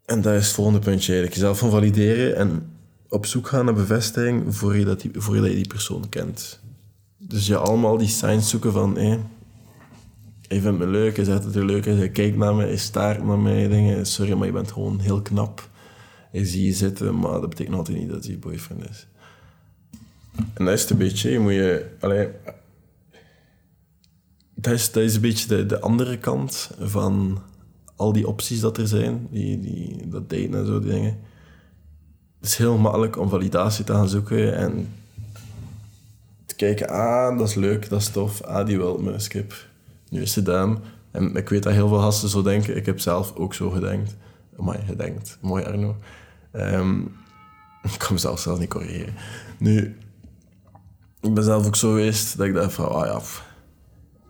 En 0.10 0.22
dat 0.22 0.34
is 0.34 0.46
het 0.46 0.56
volgende 0.56 0.80
puntje 0.80 1.12
eigenlijk. 1.12 1.34
Jezelf 1.34 1.60
van 1.60 1.70
valideren 1.70 2.36
en 2.36 2.72
op 3.10 3.26
zoek 3.26 3.48
gaan 3.48 3.66
naar 3.66 3.74
bevestiging 3.74 4.56
voor 4.56 4.78
je 4.78 4.86
dat, 4.86 5.02
die, 5.02 5.12
voor 5.14 5.36
je, 5.36 5.42
dat 5.42 5.50
je 5.50 5.56
die 5.56 5.68
persoon 5.68 6.10
kent. 6.10 6.60
Dus 7.18 7.48
je 7.48 7.58
allemaal 7.58 7.98
die 7.98 8.08
signs 8.08 8.50
zoeken 8.50 8.72
van... 8.72 8.98
Hé, 8.98 9.20
hij 10.48 10.62
vindt 10.62 10.80
me 10.80 10.88
leuk, 10.88 11.16
hij 11.16 11.26
zegt 11.26 11.44
het 11.44 11.56
er 11.56 11.66
leuk, 11.66 11.86
hij 11.86 12.10
kijkt 12.10 12.38
naar 12.38 12.56
me, 12.56 12.64
hij 12.64 12.78
staart 12.78 13.24
naar 13.24 13.40
mij, 13.40 13.68
dingen. 13.68 14.06
Sorry, 14.06 14.34
maar 14.34 14.48
je 14.48 14.54
bent 14.54 14.72
gewoon 14.72 15.00
heel 15.00 15.22
knap. 15.22 15.70
Hij 16.32 16.46
zie 16.46 16.66
je 16.66 16.74
zitten, 16.74 17.20
maar 17.20 17.40
dat 17.40 17.50
betekent 17.50 17.76
altijd 17.76 17.98
niet 17.98 18.10
dat 18.10 18.24
hij 18.24 18.32
je 18.32 18.40
boyfriend 18.40 18.90
is. 18.90 19.08
En 20.54 20.66
dat 20.66 20.74
is 20.74 20.82
het 20.82 20.90
een 20.90 20.98
beetje, 20.98 21.32
je 21.32 21.40
moet 21.40 21.54
je... 21.54 21.96
Allee, 22.00 22.28
dat 24.56 24.74
is, 24.74 24.92
dat 24.92 25.04
is 25.04 25.16
een 25.16 25.22
beetje 25.22 25.48
de, 25.48 25.66
de 25.66 25.80
andere 25.80 26.18
kant 26.18 26.72
van 26.80 27.42
al 28.00 28.14
die 28.14 28.28
opties 28.28 28.60
dat 28.60 28.78
er 28.78 28.88
zijn, 28.88 29.28
die, 29.32 29.60
die, 29.60 30.08
dat 30.08 30.30
daten 30.30 30.54
en 30.54 30.66
zo, 30.66 30.80
die 30.80 30.92
dingen. 30.92 31.18
Het 32.40 32.50
is 32.50 32.56
heel 32.56 32.78
makkelijk 32.78 33.18
om 33.18 33.30
validatie 33.30 33.86
te 33.86 33.94
gaan 33.94 34.10
zoeken 34.10 34.56
en 34.56 34.94
te 36.46 36.56
kijken, 36.56 36.90
ah, 36.90 37.38
dat 37.38 37.48
is 37.48 37.56
leuk, 37.56 37.90
dat 37.90 38.02
is 38.02 38.10
tof, 38.10 38.42
ah, 38.42 38.66
die 38.66 38.78
wil 38.78 38.98
me, 38.98 39.20
skip. 39.20 39.68
Nu 40.10 40.22
is 40.22 40.36
het 40.36 40.46
dan. 40.46 40.82
En 41.12 41.36
ik 41.36 41.50
weet 41.50 41.64
dat 41.64 41.74
heel 41.74 41.88
veel 41.88 42.00
gasten 42.00 42.30
zo 42.30 42.42
denken. 42.42 42.76
Ik 42.76 42.86
heb 42.86 43.00
zelf 43.00 43.36
ook 43.36 43.54
zo 43.54 43.70
gedenkt. 43.70 44.16
Mooi 44.56 44.80
gedenkt. 44.86 45.38
Mooi, 45.42 45.64
Arno. 45.64 45.96
Um, 46.54 47.04
ik 47.94 48.00
kan 48.00 48.14
mezelf 48.14 48.40
zelf 48.40 48.60
niet 48.60 48.70
corrigeren. 48.70 49.14
Nu, 49.58 49.98
ik 51.22 51.34
ben 51.34 51.44
zelf 51.44 51.66
ook 51.66 51.76
zo 51.76 51.90
geweest 51.90 52.38
dat 52.38 52.48
ik 52.48 52.54
dacht 52.54 52.74
van, 52.74 52.90
ah 52.90 53.06
ja, 53.06 53.14
het 53.14 53.42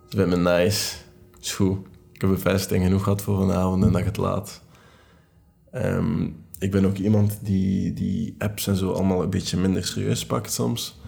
vindt 0.10 0.30
me 0.30 0.38
nice. 0.38 0.96
Is 1.42 1.54
goed. 1.54 1.89
Ik 2.20 2.26
heb 2.26 2.34
bevestiging 2.34 2.84
genoeg 2.86 3.04
gehad 3.04 3.22
voor 3.22 3.38
vanavond 3.38 3.84
en 3.84 3.92
dat 3.92 4.04
het 4.04 4.18
laat. 4.18 4.62
Um, 5.74 6.36
ik 6.58 6.72
ben 6.72 6.86
ook 6.86 6.98
iemand 6.98 7.40
die, 7.42 7.94
die 7.94 8.36
apps 8.38 8.68
en 8.68 8.76
zo 8.76 8.92
allemaal 8.92 9.24
een 9.24 9.30
beetje 9.30 9.58
minder 9.58 9.86
serieus 9.86 10.26
pakt 10.26 10.52
soms. 10.52 11.00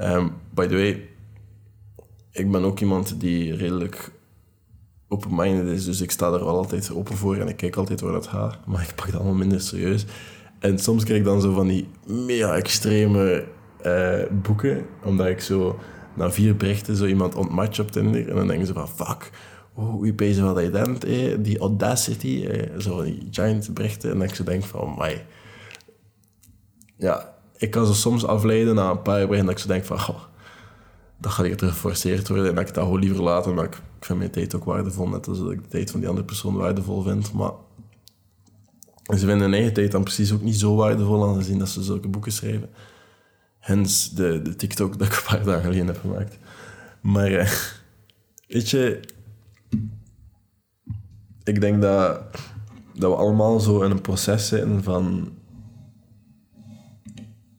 Um, 0.00 0.32
by 0.54 0.66
the 0.66 0.74
way, 0.74 1.08
ik 2.30 2.50
ben 2.50 2.64
ook 2.64 2.80
iemand 2.80 3.20
die 3.20 3.54
redelijk 3.54 4.10
open-minded 5.08 5.66
is, 5.66 5.84
dus 5.84 6.00
ik 6.00 6.10
sta 6.10 6.26
er 6.26 6.44
wel 6.44 6.56
altijd 6.56 6.92
open 6.92 7.16
voor 7.16 7.36
en 7.36 7.48
ik 7.48 7.56
kijk 7.56 7.76
altijd 7.76 8.00
waar 8.00 8.12
dat 8.12 8.26
gaat, 8.26 8.66
maar 8.66 8.82
ik 8.88 8.94
pak 8.94 9.06
het 9.06 9.14
allemaal 9.14 9.34
minder 9.34 9.60
serieus. 9.60 10.04
En 10.58 10.78
soms 10.78 11.04
krijg 11.04 11.18
ik 11.18 11.26
dan 11.26 11.40
zo 11.40 11.52
van 11.52 11.66
die 11.66 11.88
mega 12.06 12.54
extreme 12.54 13.44
uh, 13.86 14.22
boeken, 14.42 14.86
omdat 15.04 15.26
ik 15.26 15.40
zo 15.40 15.78
na 16.14 16.30
vier 16.30 16.56
berichten 16.56 16.96
zo 16.96 17.06
iemand 17.06 17.34
ontmatch 17.34 17.80
op 17.80 17.90
Tinder 17.90 18.28
en 18.28 18.36
dan 18.36 18.46
denken 18.46 18.66
ze 18.66 18.72
van 18.72 18.88
fuck, 18.88 19.30
oh, 19.74 20.00
wie 20.00 20.14
bezig 20.14 20.44
wat 20.44 20.54
hij 20.54 20.70
denkt, 20.70 21.06
die 21.44 21.58
audacity, 21.58 22.48
zo 22.78 23.02
die 23.02 23.28
giant 23.30 23.74
berichten 23.74 24.10
en 24.10 24.18
dat 24.18 24.28
ik 24.28 24.34
zo 24.34 24.44
denk 24.44 24.64
van, 24.64 24.94
mij. 24.98 25.26
Ja, 26.96 27.34
ik 27.56 27.70
kan 27.70 27.86
ze 27.86 27.94
soms 27.94 28.24
afleiden 28.26 28.74
na 28.74 28.90
een 28.90 29.02
paar 29.02 29.26
berichten 29.26 29.46
dat 29.46 29.54
ik 29.54 29.62
zo 29.62 29.68
denk 29.68 29.84
van, 29.84 30.00
goh, 30.00 30.20
dat 31.22 31.32
gaat 31.32 31.46
eerder 31.46 31.68
geforceerd 31.68 32.28
worden 32.28 32.48
en 32.48 32.54
dat 32.54 32.68
ik 32.68 32.74
dat 32.74 32.84
gewoon 32.84 33.00
liever 33.00 33.22
laten. 33.22 33.54
Maar 33.54 33.64
ik, 33.64 33.74
ik 33.74 34.04
vind 34.04 34.18
mijn 34.18 34.30
tijd 34.30 34.54
ook 34.54 34.64
waardevol, 34.64 35.08
net 35.08 35.28
als 35.28 35.38
ik 35.38 35.62
de 35.62 35.68
tijd 35.68 35.90
van 35.90 36.00
die 36.00 36.08
andere 36.08 36.26
persoon 36.26 36.54
waardevol 36.54 37.02
vind. 37.02 37.32
Maar 37.32 37.52
ze 39.04 39.18
vinden 39.18 39.40
hun 39.40 39.54
eigen 39.54 39.72
tijd 39.72 39.92
dan 39.92 40.02
precies 40.02 40.32
ook 40.32 40.42
niet 40.42 40.58
zo 40.58 40.74
waardevol, 40.74 41.28
aangezien 41.28 41.58
dat 41.58 41.68
ze 41.68 41.82
zulke 41.82 42.08
boeken 42.08 42.32
schrijven. 42.32 42.70
Hens 43.58 44.10
de, 44.10 44.42
de 44.42 44.56
TikTok 44.56 44.98
dat 44.98 45.06
ik 45.06 45.14
een 45.14 45.22
paar 45.26 45.44
dagen 45.44 45.62
geleden 45.62 45.86
heb 45.86 46.00
gemaakt. 46.00 46.38
Maar 47.00 47.32
eh, 47.32 47.50
weet 48.46 48.70
je, 48.70 49.00
ik 51.44 51.60
denk 51.60 51.82
dat, 51.82 52.20
dat 52.94 53.10
we 53.10 53.16
allemaal 53.16 53.60
zo 53.60 53.82
in 53.82 53.90
een 53.90 54.00
proces 54.00 54.48
zijn 54.48 54.82
van 54.82 55.32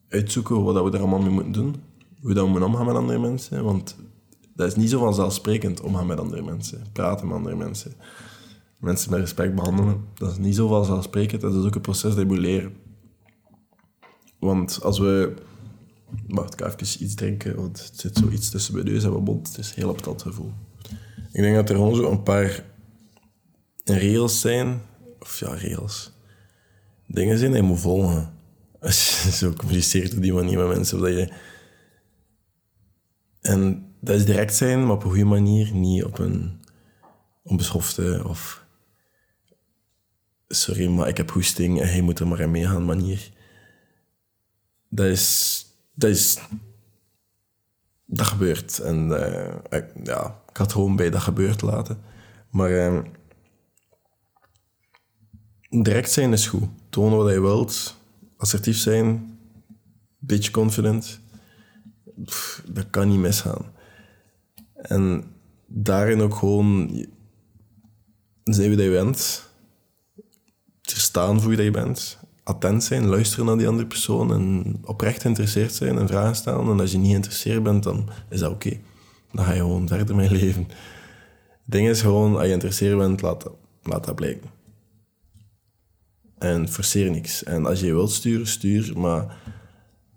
uitzoeken 0.10 0.64
wat 0.64 0.84
we 0.84 0.92
er 0.92 1.00
allemaal 1.00 1.22
mee 1.22 1.30
moeten 1.30 1.52
doen 1.52 1.76
hoe 2.22 2.34
dat 2.34 2.44
we 2.44 2.50
moeten 2.50 2.70
omgaan 2.70 2.86
met 2.86 2.96
andere 2.96 3.20
mensen. 3.20 3.64
Want 3.64 3.96
dat 4.56 4.68
is 4.68 4.76
niet 4.76 4.90
zo 4.90 5.00
vanzelfsprekend 5.00 5.82
omgaan 5.82 6.08
met 6.08 6.20
andere 6.20 6.42
mensen. 6.42 6.84
Praten 6.94 7.28
met 7.28 7.36
andere 7.36 7.56
mensen. 7.56 7.94
Mensen 8.78 9.12
met 9.12 9.20
respect 9.20 9.56
behandelen. 9.56 10.06
Dat 10.14 10.32
is 10.32 10.38
niet 10.38 10.56
zo 10.56 10.68
vanzelfsprekend. 10.68 11.42
Dat 11.42 11.54
is 11.54 11.66
ook 11.66 11.76
een 11.76 11.82
proces 11.82 12.10
dat 12.10 12.20
je 12.20 12.26
moet 12.26 12.38
leren. 12.38 12.74
Want 14.40 14.80
als 14.84 15.00
we... 15.00 15.34
Wacht, 16.28 16.54
ik 16.54 16.62
even 16.62 17.04
iets 17.04 17.16
drinken, 17.16 17.56
want 17.56 17.86
het 17.86 18.00
zit 18.00 18.18
zoiets 18.18 18.50
tussen 18.50 18.74
mijn 18.74 18.86
neus 18.86 19.04
en 19.04 19.12
mijn 19.12 19.24
mond. 19.24 19.48
Het 19.48 19.58
is 19.58 19.74
heel 19.74 19.90
op 19.90 20.04
dat 20.04 20.22
gevoel. 20.22 20.52
Ik 21.32 21.42
denk 21.42 21.56
dat 21.56 21.70
er 21.70 21.76
gewoon 21.76 21.96
zo 21.96 22.12
een 22.12 22.24
paar 22.24 22.66
regels 23.84 24.42
zijn. 24.42 24.82
Of 25.20 25.40
ja, 25.40 25.54
regels. 25.54 26.12
Dingen 27.08 27.38
zijn 27.38 27.52
die 27.52 27.62
je 27.62 27.68
moet 27.68 27.80
volgen. 27.80 28.34
Als 28.82 29.24
je 29.24 29.32
zo 29.32 29.54
communiceert 29.54 30.16
op 30.16 30.22
die 30.22 30.34
manier 30.34 30.58
met 30.58 30.68
mensen, 30.68 31.00
dat 31.00 31.10
je 31.10 31.34
en 33.42 33.92
dat 34.00 34.16
is 34.16 34.26
direct 34.26 34.56
zijn, 34.56 34.86
maar 34.86 34.96
op 34.96 35.04
een 35.04 35.10
goede 35.10 35.26
manier, 35.26 35.74
niet 35.74 36.04
op 36.04 36.20
een 36.20 36.62
onbeschofte 37.44 38.22
of 38.28 38.66
sorry, 40.48 40.88
maar 40.88 41.08
ik 41.08 41.18
heb 41.18 41.32
hoesting 41.32 41.82
en 41.82 41.88
hij 41.88 42.02
moet 42.02 42.20
er 42.20 42.28
maar 42.28 42.44
aan 42.44 42.52
meegaan 42.52 42.86
manier. 42.86 43.32
Dat 44.90 45.06
is, 45.06 45.66
dat 45.94 46.10
is, 46.10 46.40
dat 48.06 48.28
gebeurt. 48.28 48.80
En 48.80 49.08
uh, 49.08 49.56
ik, 49.70 49.86
ja, 50.04 50.42
ik 50.50 50.58
had 50.58 50.72
gewoon 50.72 50.96
bij 50.96 51.10
dat 51.10 51.22
gebeurt 51.22 51.62
laten. 51.62 52.02
Maar 52.50 52.72
uh, 52.72 53.00
direct 55.82 56.12
zijn 56.12 56.34
is 56.34 56.48
goed. 56.48 56.70
Tonen 56.90 57.18
wat 57.18 57.34
je 57.34 57.42
wilt. 57.42 57.98
Assertief 58.38 58.78
zijn. 58.78 59.38
Beetje 60.20 60.52
confident 60.52 61.22
dat 62.66 62.90
kan 62.90 63.08
niet 63.08 63.20
misgaan. 63.20 63.66
En 64.74 65.24
daarin 65.66 66.22
ook 66.22 66.36
gewoon 66.36 66.90
zijn 68.44 68.68
wie 68.68 68.78
dat 68.78 68.86
je 68.86 68.92
bent, 68.92 69.50
staan 70.82 71.40
voor 71.40 71.48
wie 71.48 71.58
dat 71.58 71.66
je 71.66 71.72
bent, 71.72 72.20
attent 72.44 72.84
zijn, 72.84 73.08
luisteren 73.08 73.46
naar 73.46 73.58
die 73.58 73.68
andere 73.68 73.88
persoon 73.88 74.34
en 74.34 74.76
oprecht 74.84 75.22
geïnteresseerd 75.22 75.74
zijn 75.74 75.98
en 75.98 76.08
vragen 76.08 76.36
stellen. 76.36 76.70
En 76.70 76.80
als 76.80 76.92
je 76.92 76.98
niet 76.98 77.10
geïnteresseerd 77.10 77.64
bent, 77.64 77.84
dan 77.84 78.10
is 78.30 78.40
dat 78.40 78.52
oké. 78.52 78.80
Dan 79.32 79.46
ga 79.46 79.52
je 79.52 79.60
gewoon 79.60 79.88
verder 79.88 80.16
met 80.16 80.32
leven. 80.32 80.68
Het 81.48 81.72
ding 81.72 81.88
is 81.88 82.02
gewoon, 82.02 82.34
als 82.34 82.42
je 82.42 82.48
geïnteresseerd 82.48 82.98
bent, 82.98 83.22
laat, 83.22 83.46
laat 83.84 84.06
dat 84.06 84.16
blijken. 84.16 84.50
En 86.44 86.70
forceer 86.70 87.12
niks. 87.12 87.44
En 87.44 87.66
als 87.66 87.80
je 87.80 87.94
wilt 87.94 88.12
sturen, 88.12 88.48
stuur, 88.48 89.00
maar 89.00 89.38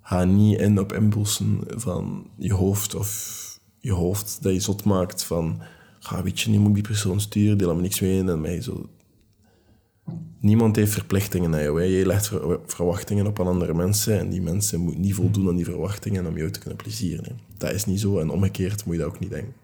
ga 0.03 0.25
niet 0.25 0.61
in 0.61 0.79
op 0.79 0.93
impulsen 0.93 1.61
van 1.67 2.31
je 2.37 2.53
hoofd 2.53 2.95
of 2.95 3.43
je 3.79 3.93
hoofd 3.93 4.39
dat 4.43 4.53
je 4.53 4.61
zot 4.61 4.85
maakt 4.85 5.25
van 5.25 5.63
ga 5.99 6.23
weet 6.23 6.41
je, 6.41 6.51
niet 6.51 6.61
moet 6.61 6.75
die 6.75 6.83
persoon 6.83 7.21
sturen, 7.21 7.59
die 7.59 7.67
laat 7.67 7.81
niks 7.81 8.01
mee 8.01 8.25
en 8.25 8.41
mij 8.41 8.63
zo. 8.63 8.89
Niemand 10.41 10.77
heeft 10.77 10.93
verplichtingen 10.93 11.51
naar 11.51 11.63
jou. 11.63 11.81
Hè. 11.81 11.87
Je 11.87 12.07
legt 12.07 12.31
verwachtingen 12.67 13.27
op 13.27 13.41
aan 13.41 13.47
andere 13.47 13.75
mensen 13.75 14.19
en 14.19 14.31
die 14.31 14.43
mensen 14.43 14.81
moeten 14.81 15.01
niet 15.01 15.15
voldoen 15.15 15.49
aan 15.49 15.57
die 15.57 15.65
verwachtingen 15.65 16.27
om 16.27 16.37
jou 16.37 16.51
te 16.51 16.59
kunnen 16.59 16.79
plezieren. 16.79 17.39
Dat 17.59 17.73
is 17.73 17.85
niet 17.85 18.01
zo 18.01 18.19
en 18.19 18.31
omgekeerd 18.31 18.85
moet 18.85 18.95
je 18.95 19.01
dat 19.01 19.11
ook 19.11 19.19
niet 19.19 19.31
denken. 19.31 19.55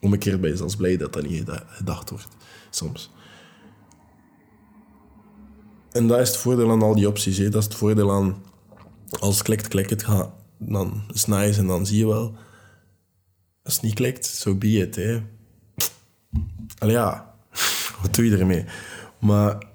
Omgekeerd 0.00 0.40
ben 0.40 0.50
je 0.50 0.56
zelfs 0.56 0.76
blij 0.76 0.96
dat 0.96 1.12
dat 1.12 1.28
niet 1.28 1.50
gedacht 1.66 2.10
wordt, 2.10 2.36
soms. 2.70 3.10
En 5.92 6.06
dat 6.06 6.18
is 6.18 6.28
het 6.28 6.36
voordeel 6.36 6.70
aan 6.70 6.82
al 6.82 6.94
die 6.94 7.08
opties. 7.08 7.36
Dat 7.36 7.54
is 7.54 7.64
het 7.64 7.74
voordeel 7.74 8.12
aan 8.12 8.42
als 9.18 9.42
klikt, 9.42 9.68
klikt 9.68 9.90
het 9.90 10.06
dan 10.58 11.02
is 11.14 11.58
en 11.58 11.66
dan 11.66 11.86
zie 11.86 11.98
je 11.98 12.06
wel. 12.06 12.34
Als 13.62 13.74
het 13.74 13.82
niet 13.82 13.94
klikt, 13.94 14.26
zo 14.26 14.50
so 14.50 14.56
be 14.56 14.68
it. 14.68 14.96
Hè. 14.96 15.22
Allee, 16.78 16.94
ja, 16.94 17.34
wat 18.02 18.14
doe 18.14 18.24
je 18.24 18.36
ermee? 18.36 18.64
Maar, 19.18 19.66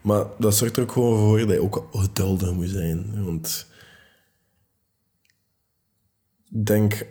maar 0.00 0.26
dat 0.38 0.54
zorgt 0.54 0.76
er 0.76 0.82
ook 0.82 0.92
gewoon 0.92 1.18
voor 1.18 1.38
dat 1.38 1.50
je 1.50 1.62
ook 1.62 1.88
geduldig 1.92 2.52
moet 2.52 2.68
zijn. 2.68 3.24
Want 3.24 3.66
denk, 6.48 7.06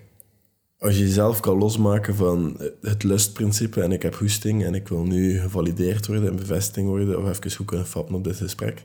als 0.84 0.98
je 0.98 1.04
jezelf 1.04 1.40
kan 1.40 1.58
losmaken 1.58 2.16
van 2.16 2.58
het 2.82 3.04
lustprincipe 3.04 3.82
en 3.82 3.92
ik 3.92 4.02
heb 4.02 4.16
hoesting 4.16 4.63
en 4.63 4.74
ik 4.74 4.88
wil 4.88 5.04
nu 5.04 5.40
gevalideerd 5.40 6.08
worden 6.08 6.30
en 6.30 6.36
bevestiging 6.36 6.88
worden 6.88 7.18
of 7.18 7.30
even 7.30 7.52
goed 7.52 7.66
kunnen 7.66 7.88
fappen 7.88 8.16
op 8.16 8.24
dit 8.24 8.36
gesprek 8.36 8.84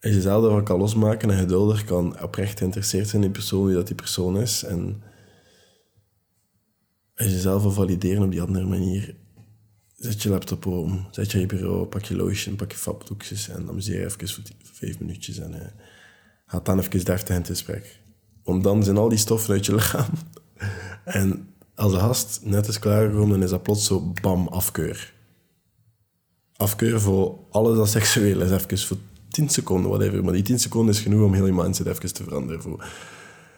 als 0.00 0.10
je 0.10 0.16
jezelf 0.16 0.62
kan 0.62 0.78
losmaken 0.78 1.30
en 1.30 1.38
geduldig 1.38 1.84
kan 1.84 2.22
oprecht 2.22 2.58
geïnteresseerd 2.58 3.08
zijn 3.08 3.22
in 3.22 3.28
die 3.28 3.38
persoon, 3.38 3.66
wie 3.66 3.74
dat 3.74 3.86
die 3.86 3.96
persoon 3.96 4.40
is. 4.40 4.64
En 4.64 5.02
als 7.14 7.26
je 7.26 7.32
jezelf 7.32 7.62
wil 7.62 7.70
valideren 7.70 8.22
op 8.22 8.30
die 8.30 8.42
andere 8.42 8.66
manier, 8.66 9.16
zet 9.96 10.22
je 10.22 10.28
laptop 10.28 10.66
om, 10.66 11.06
zet 11.10 11.32
je 11.32 11.40
je 11.40 11.46
bureau, 11.46 11.86
pak 11.86 12.04
je 12.04 12.16
lotion, 12.16 12.56
pak 12.56 12.72
je 12.72 12.78
fapdoekjes 12.78 13.48
en 13.48 13.68
amuseer 13.68 14.04
even 14.04 14.28
voor 14.28 14.44
vijf 14.62 15.00
minuutjes 15.00 15.38
en 15.38 15.54
uh, 15.54 15.60
ga 16.46 16.60
dan 16.60 16.78
even 16.78 17.04
deftig 17.04 17.28
in 17.28 17.40
het 17.40 17.46
gesprek. 17.46 17.97
Want 18.48 18.62
dan 18.64 18.84
zijn 18.84 18.96
al 18.96 19.08
die 19.08 19.18
stoffen 19.18 19.54
uit 19.54 19.66
je 19.66 19.74
lichaam. 19.74 20.10
en 21.04 21.48
als 21.74 21.92
de 21.92 21.98
gast 21.98 22.40
net 22.42 22.68
is 22.68 22.78
klaargekomen, 22.78 23.28
dan 23.28 23.42
is 23.42 23.50
dat 23.50 23.62
plots 23.62 23.86
zo 23.86 24.12
bam, 24.20 24.48
afkeur. 24.48 25.14
afkeuren 26.56 27.00
voor 27.00 27.38
alles 27.50 27.76
dat 27.76 27.88
seksueel 27.88 28.40
is. 28.40 28.50
Even 28.50 28.78
voor 28.78 28.96
10 29.28 29.48
seconden, 29.48 29.90
whatever. 29.90 30.24
Maar 30.24 30.32
die 30.32 30.42
10 30.42 30.58
seconden 30.58 30.94
is 30.94 31.00
genoeg 31.00 31.24
om 31.24 31.34
heel 31.34 31.46
je 31.46 31.52
mindset 31.52 31.86
even 31.86 32.12
te 32.12 32.22
veranderen. 32.22 32.62
Voor 32.62 32.84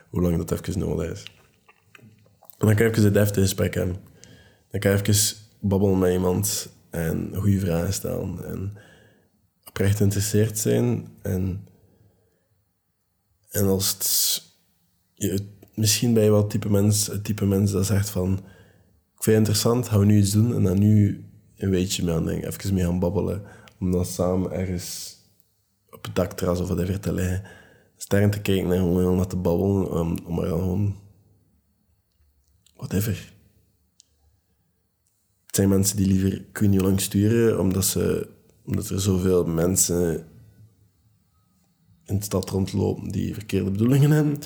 hoe 0.08 0.20
lang 0.22 0.44
dat 0.44 0.50
even 0.50 0.78
nodig 0.78 1.10
is. 1.10 1.22
En 2.40 2.66
dan 2.66 2.74
kan 2.74 2.86
je 2.86 2.90
even 2.90 3.04
een 3.04 3.12
deftig 3.12 3.42
gesprek. 3.42 3.74
Dan 3.74 4.80
kan 4.80 4.90
je 4.90 5.02
even 5.02 5.36
babbelen 5.60 5.98
met 5.98 6.12
iemand 6.12 6.68
en 6.90 7.32
goede 7.34 7.60
vragen 7.60 7.92
stellen. 7.92 8.44
En 8.44 8.72
oprecht 9.64 9.96
geïnteresseerd 9.96 10.58
zijn. 10.58 11.08
En, 11.22 11.66
en 13.50 13.66
als 13.66 13.90
het, 13.90 14.48
misschien 15.74 16.14
ben 16.14 16.24
je 16.24 16.30
wel 16.30 16.40
het 16.40 16.50
type 16.50 16.70
mens, 16.70 17.10
type 17.22 17.46
mens 17.46 17.70
dat 17.70 17.86
zegt 17.86 18.10
van... 18.10 18.32
Ik 19.16 19.26
vind 19.26 19.38
het 19.38 19.48
interessant, 19.48 19.88
gaan 19.88 19.98
we 19.98 20.04
nu 20.04 20.18
iets 20.18 20.30
doen? 20.30 20.54
En 20.54 20.62
dan 20.62 20.78
nu 20.78 21.24
een 21.56 21.70
weetje 21.70 22.04
mee 22.04 22.14
aan 22.14 22.24
denken. 22.24 22.48
Even 22.48 22.74
mee 22.74 22.84
gaan 22.84 22.98
babbelen. 22.98 23.42
Om 23.80 23.92
dan 23.92 24.04
samen 24.04 24.52
ergens 24.52 25.16
op 25.90 26.04
het 26.04 26.14
dakterras 26.14 26.60
of 26.60 26.66
whatever 26.66 27.00
te 27.00 27.12
liggen. 27.12 27.42
Sterren 27.96 28.30
te 28.30 28.40
kijken 28.40 28.72
en 28.72 28.78
gewoon 28.78 29.16
naar 29.16 29.26
te 29.26 29.36
babbelen. 29.36 29.90
Om, 29.90 30.18
om 30.24 30.34
maar 30.34 30.46
gewoon... 30.46 30.96
Whatever. 32.76 33.32
Het 35.46 35.56
zijn 35.56 35.68
mensen 35.68 35.96
die 35.96 36.06
liever 36.06 36.44
kun 36.52 36.72
je 36.72 36.80
lang 36.80 37.00
sturen, 37.00 37.60
omdat, 37.60 37.84
ze, 37.84 38.28
omdat 38.64 38.88
er 38.88 39.00
zoveel 39.00 39.44
mensen 39.44 40.26
in 42.04 42.18
de 42.18 42.24
stad 42.24 42.50
rondlopen 42.50 43.08
die 43.08 43.34
verkeerde 43.34 43.70
bedoelingen 43.70 44.10
hebben. 44.10 44.38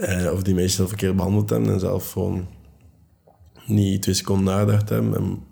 Eh, 0.00 0.32
of 0.32 0.42
die 0.42 0.54
meestal 0.54 0.88
verkeerd 0.88 1.16
behandeld 1.16 1.50
hebben 1.50 1.72
en 1.72 1.80
zelf 1.80 2.12
gewoon 2.12 2.48
niet 3.66 4.02
twee 4.02 4.14
seconden 4.14 4.44
nagedacht 4.44 4.88
hebben. 4.88 5.14
En 5.16 5.42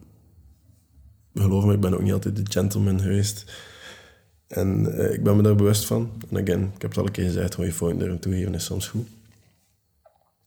geloof 1.35 1.64
me, 1.64 1.73
ik 1.73 1.81
ben 1.81 1.95
ook 1.95 2.02
niet 2.02 2.12
altijd 2.12 2.37
de 2.37 2.43
gentleman 2.49 3.00
geweest. 3.00 3.45
En 4.47 4.99
eh, 4.99 5.12
ik 5.12 5.23
ben 5.23 5.37
me 5.37 5.43
daar 5.43 5.55
bewust 5.55 5.87
van. 5.87 6.12
En 6.31 6.43
again, 6.43 6.62
ik 6.75 6.83
heb 6.83 6.90
het 6.90 6.99
al 6.99 7.07
een 7.07 7.12
keer 7.12 7.25
gezegd, 7.25 7.55
gewoon 7.55 7.71
je 7.71 7.76
phone 7.76 8.05
er 8.05 8.19
toegeven 8.19 8.55
is 8.55 8.64
soms 8.64 8.88
goed. 8.88 9.07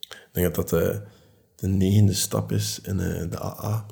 Ik 0.10 0.30
denk 0.32 0.56
dat 0.56 0.70
dat 0.70 0.82
uh, 0.82 0.98
de 1.56 1.68
negende 1.68 2.14
stap 2.14 2.52
is 2.52 2.80
in 2.84 2.98
de 2.98 3.40
AA. 3.40 3.86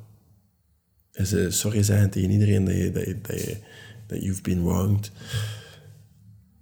Is 1.11 1.59
sorry 1.59 1.83
zeggen 1.83 2.09
tegen 2.09 2.29
iedereen 2.29 2.65
dat 2.65 2.75
je, 2.75 2.91
dat 2.91 3.05
je, 3.05 3.21
dat 3.21 3.39
je 3.39 3.57
that 4.05 4.21
you've 4.23 4.41
been 4.41 4.63
wronged. 4.63 5.11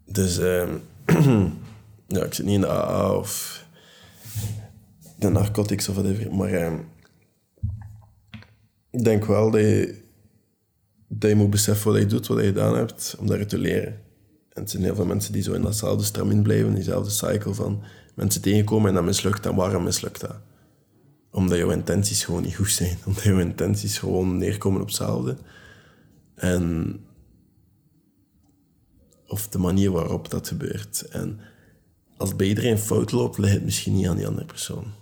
Dus 0.05 0.37
ehm, 0.37 0.77
ja, 2.07 2.23
ik 2.23 2.33
zit 2.33 2.45
niet 2.45 2.55
in 2.55 2.61
de 2.61 2.69
AA 2.69 3.13
of 3.13 3.65
de 5.19 5.29
narcotics 5.29 5.89
of 5.89 5.95
whatever, 5.95 6.35
maar 6.35 6.49
ehm, 6.49 6.77
ik 8.89 9.03
denk 9.03 9.25
wel 9.25 9.51
dat 9.51 9.61
je 9.61 10.05
dat 11.07 11.33
moet 11.33 11.49
beseffen 11.49 11.91
wat 11.91 12.01
je 12.01 12.07
doet, 12.07 12.27
wat 12.27 12.37
je 12.37 12.45
gedaan 12.45 12.75
hebt, 12.75 13.15
om 13.19 13.27
daar 13.27 13.45
te 13.45 13.57
leren. 13.57 14.05
En 14.49 14.61
het 14.61 14.71
zijn 14.71 14.83
heel 14.83 14.95
veel 14.95 15.05
mensen 15.05 15.33
die 15.33 15.41
zo 15.41 15.53
in 15.53 15.61
datzelfde 15.61 16.03
stramien 16.03 16.41
blijven, 16.41 16.73
diezelfde 16.73 17.11
cycle 17.11 17.53
van 17.53 17.83
mensen 18.15 18.41
tegenkomen 18.41 18.89
en 18.89 18.95
dat 18.95 19.03
mislukt. 19.03 19.45
En 19.45 19.55
waarom 19.55 19.83
mislukt 19.83 20.21
dat? 20.21 20.35
Omdat 21.31 21.57
jouw 21.57 21.69
intenties 21.69 22.23
gewoon 22.23 22.41
niet 22.41 22.55
goed 22.55 22.71
zijn. 22.71 22.97
Omdat 23.05 23.23
jouw 23.23 23.39
intenties 23.39 23.97
gewoon 23.97 24.37
neerkomen 24.37 24.81
op 24.81 24.87
hetzelfde. 24.87 25.37
En... 26.35 26.99
Of 29.27 29.47
de 29.47 29.57
manier 29.57 29.91
waarop 29.91 30.29
dat 30.29 30.47
gebeurt. 30.47 31.01
En 31.01 31.39
als 32.17 32.35
bij 32.35 32.47
iedereen 32.47 32.77
fout 32.77 33.11
loopt, 33.11 33.37
ligt 33.37 33.53
het 33.53 33.63
misschien 33.63 33.93
niet 33.93 34.07
aan 34.07 34.15
die 34.15 34.27
andere 34.27 34.45
persoon. 34.45 34.93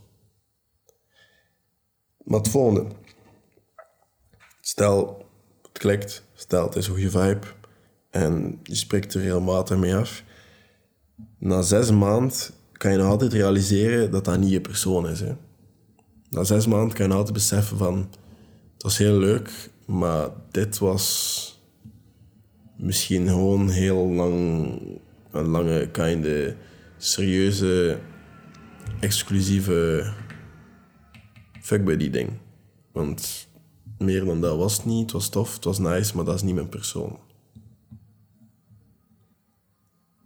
Maar 2.24 2.40
het 2.40 2.50
volgende. 2.50 2.88
Stel, 4.62 5.26
het 5.62 5.78
klikt, 5.78 6.24
stel 6.34 6.66
het 6.66 6.76
is 6.76 6.88
een 6.88 6.94
goede 6.94 7.10
vibe 7.10 7.48
en 8.10 8.60
je 8.64 8.76
spreekt 8.76 9.14
er 9.14 9.22
regelmatig 9.22 9.78
mee 9.78 9.96
af. 9.96 10.24
Na 11.40 11.62
zes 11.62 11.92
maanden 11.92 12.38
kan 12.72 12.92
je 12.92 12.98
nog 12.98 13.08
altijd 13.08 13.34
realiseren 13.34 14.12
dat 14.12 14.26
dat 14.26 14.40
niet 14.40 14.52
je 14.52 14.62
persoon 14.62 15.10
is. 15.10 15.20
Hè. 15.20 15.36
Na 16.30 16.44
zes 16.44 16.68
maanden 16.68 16.94
kan 16.94 17.02
je 17.02 17.08
nog 17.08 17.18
altijd 17.18 17.38
beseffen 17.38 17.78
van 17.78 18.10
het 18.74 18.84
was 18.84 18.98
heel 18.98 19.18
leuk, 19.18 19.70
maar 19.86 20.30
dit 20.52 20.78
was 20.78 21.60
misschien 22.78 23.28
gewoon 23.28 23.70
heel 23.70 24.08
lang 24.08 24.80
een 25.32 25.48
lange, 25.48 25.90
kinde, 25.92 26.56
serieuze, 27.06 28.00
exclusieve 29.00 30.12
fuckbuddy 31.62 32.10
ding. 32.10 32.30
Want 32.92 33.48
meer 33.98 34.26
dan 34.26 34.42
dat 34.42 34.58
was 34.58 34.78
het 34.78 34.86
niet. 34.86 35.02
Het 35.02 35.12
was 35.12 35.30
tof, 35.30 35.56
het 35.56 35.64
was 35.64 35.80
nice, 35.80 36.16
maar 36.16 36.26
dat 36.26 36.36
is 36.36 36.42
niet 36.42 36.56
mijn 36.56 36.70
persoon. 36.70 37.20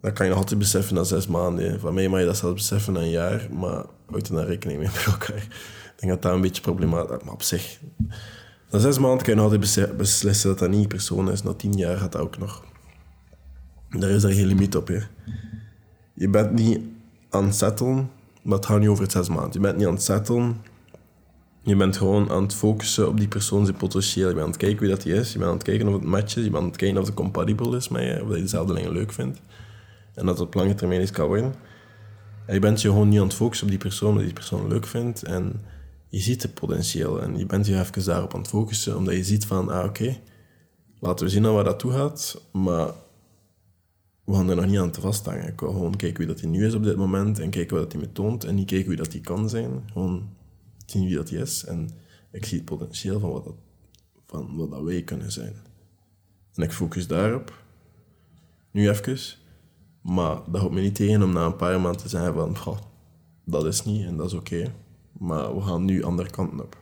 Dat 0.02 0.13
kan 0.13 0.26
je 0.26 0.32
nog 0.32 0.42
altijd 0.42 0.60
beseffen 0.60 0.96
na 0.96 1.04
zes 1.04 1.28
maanden. 1.28 1.80
Van 1.80 1.94
mij 1.94 2.08
mag 2.08 2.20
je 2.20 2.26
dat 2.26 2.38
zelfs 2.38 2.56
beseffen 2.56 2.94
na 2.94 3.00
een 3.00 3.10
jaar, 3.10 3.48
maar 3.54 3.86
houd 4.06 4.30
er 4.30 4.46
rekening 4.46 4.80
mee 4.80 4.88
met 4.88 5.06
elkaar. 5.06 5.38
Ik 5.38 5.96
denk 5.96 6.12
dat 6.12 6.22
dat 6.22 6.34
een 6.34 6.42
beetje 6.42 6.62
problematisch 6.62 7.18
is, 7.18 7.24
maar 7.24 7.34
op 7.34 7.42
zich... 7.42 7.80
Na 8.72 8.80
zes 8.80 9.00
maanden 9.00 9.18
kan 9.18 9.30
je 9.30 9.42
nog 9.42 9.52
altijd 9.52 9.98
beslissen 9.98 10.50
dat 10.50 10.60
dat 10.60 10.70
niet 10.70 10.82
je 10.82 10.88
persoon 10.88 11.32
is. 11.32 11.44
Na 11.44 11.54
tien 11.54 11.74
jaar 11.74 11.98
gaat 11.98 12.12
dat 12.12 12.22
ook 12.22 12.38
nog. 12.38 12.63
Daar 13.89 14.10
is 14.10 14.22
daar 14.22 14.32
geen 14.32 14.46
limiet 14.46 14.76
op, 14.76 14.88
hè. 14.88 15.00
Je 16.19 16.29
bent 16.29 16.51
niet 16.51 16.79
aan 17.29 17.45
het 17.45 17.55
settelen, 17.55 18.10
maar 18.41 18.58
het 18.58 18.65
gaat 18.65 18.79
niet 18.79 18.89
over 18.89 19.03
het 19.03 19.12
zes 19.12 19.29
maanden. 19.29 19.53
Je 19.53 19.60
bent 19.60 19.77
niet 19.77 19.88
aan 19.88 19.93
het 19.93 20.03
settelen 20.03 20.55
je 21.69 21.75
bent 21.75 21.97
gewoon 21.97 22.29
aan 22.29 22.43
het 22.43 22.55
focussen 22.55 23.08
op 23.08 23.17
die 23.17 23.27
persoon 23.27 23.65
zijn 23.65 23.77
potentieel. 23.77 24.27
Je 24.27 24.34
bent 24.34 24.45
aan 24.45 24.51
het 24.51 24.60
kijken 24.60 24.79
wie 24.79 24.89
dat 24.89 25.05
is. 25.05 25.32
Je 25.32 25.38
bent 25.38 25.49
aan 25.49 25.58
het 25.58 25.65
kijken 25.65 25.88
of 25.88 25.93
het 25.93 26.03
matcht 26.03 26.38
is. 26.38 26.43
Je 26.43 26.49
bent 26.49 26.55
aan 26.55 26.69
het 26.69 26.77
kijken 26.77 26.97
of 26.97 27.05
het 27.05 27.15
compatible 27.15 27.77
is 27.77 27.89
met 27.89 28.03
je. 28.03 28.19
Of 28.21 28.27
dat 28.27 28.36
je 28.36 28.41
dezelfde 28.41 28.73
dingen 28.73 28.91
leuk 28.91 29.12
vindt. 29.12 29.41
En 30.13 30.25
dat 30.25 30.38
het 30.38 30.47
op 30.47 30.53
lange 30.53 30.75
termijn 30.75 31.01
iets 31.01 31.12
kan 31.12 31.27
worden. 31.27 31.53
En 32.45 32.53
je 32.53 32.60
bent 32.60 32.82
je 32.82 32.88
gewoon 32.88 33.10
niet 33.10 33.19
aan 33.19 33.25
het 33.25 33.36
focussen 33.36 33.65
op 33.65 33.71
die 33.71 33.82
persoon, 33.82 34.15
dat 34.15 34.23
die 34.23 34.34
persoon 34.34 34.67
leuk 34.67 34.86
vindt. 34.86 35.23
En 35.23 35.62
je 36.08 36.19
ziet 36.19 36.41
het 36.41 36.53
potentieel. 36.53 37.21
En 37.21 37.38
je 37.38 37.45
bent 37.45 37.65
je 37.65 37.79
even 37.79 38.05
daarop 38.05 38.34
aan 38.34 38.39
het 38.39 38.49
focussen. 38.49 38.97
Omdat 38.97 39.15
je 39.15 39.23
ziet 39.23 39.45
van, 39.45 39.69
ah 39.69 39.86
oké, 39.86 40.17
laten 40.99 41.25
we 41.25 41.32
zien 41.32 41.41
naar 41.41 41.53
waar 41.53 41.63
dat 41.63 41.79
toe 41.79 41.91
gaat. 41.91 42.41
Maar 42.51 42.91
we 44.30 44.36
gaan 44.36 44.50
er 44.50 44.56
nog 44.56 44.65
niet 44.65 44.80
aan 44.80 44.92
te 44.92 45.02
vasthangen. 45.02 45.48
Ik 45.48 45.60
wil 45.60 45.72
gewoon 45.72 45.96
kijken 45.96 46.18
wie 46.18 46.28
dat 46.28 46.39
hij 46.39 46.50
nu 46.50 46.65
is 46.65 46.74
op 46.74 46.84
dit 46.84 46.96
moment. 46.96 47.39
En 47.39 47.50
kijken 47.50 47.78
wat 47.78 47.92
hij 47.92 48.02
me 48.02 48.12
toont. 48.12 48.44
En 48.44 48.56
niet 48.56 48.68
kijken 48.68 48.88
wie 48.88 48.98
dat 48.98 49.12
hij 49.12 49.22
kan 49.22 49.50
zijn. 49.50 49.84
Gewoon 49.92 50.30
zien 50.86 51.06
wie 51.06 51.15
dat 51.15 51.32
is. 51.32 51.65
En 51.65 51.89
ik 52.32 52.46
zie 52.46 52.58
het 52.58 52.65
potentieel 52.65 53.20
van 53.20 53.32
wat, 53.32 53.44
dat, 53.44 53.56
van 54.26 54.56
wat 54.56 54.72
dat 54.72 54.82
wij 54.82 55.04
kunnen 55.04 55.32
zijn. 55.32 55.54
En 56.56 56.63
ik 56.63 56.72
focus 56.72 57.08
daarop. 57.08 57.63
Nu 58.72 58.89
even. 58.89 59.18
Maar 60.02 60.36
dat 60.36 60.60
houdt 60.60 60.74
me 60.74 60.82
niet 60.82 60.96
tegen 60.96 61.24
om 61.24 61.34
na 61.34 61.46
een 61.46 61.56
paar 61.56 61.82
maanden 61.82 62.02
te 62.02 62.10
zeggen 62.10 62.34
van... 62.34 62.58
Goh, 62.58 62.78
dat 63.44 63.65
is 63.65 63.84
niet 63.84 64.06
en 64.06 64.18
dat 64.18 64.26
is 64.26 64.34
oké. 64.34 64.74
Maar 65.12 65.56
we 65.56 65.62
gaan 65.62 65.86
nu 65.86 66.04
andere 66.04 66.30
kanten 66.30 66.62
op. 66.62 66.78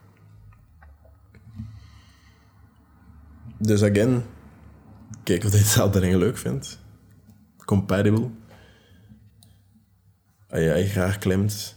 Dus 3.57 3.83
again, 3.83 4.23
kijk 5.23 5.43
of 5.43 5.51
je 5.51 5.57
hetzelfde 5.57 5.99
dingen 5.99 6.17
leuk 6.17 6.37
vindt. 6.37 6.85
Compatible. 7.67 8.29
Als 10.49 10.61
jij 10.61 10.87
graag 10.87 11.17
klimt, 11.17 11.75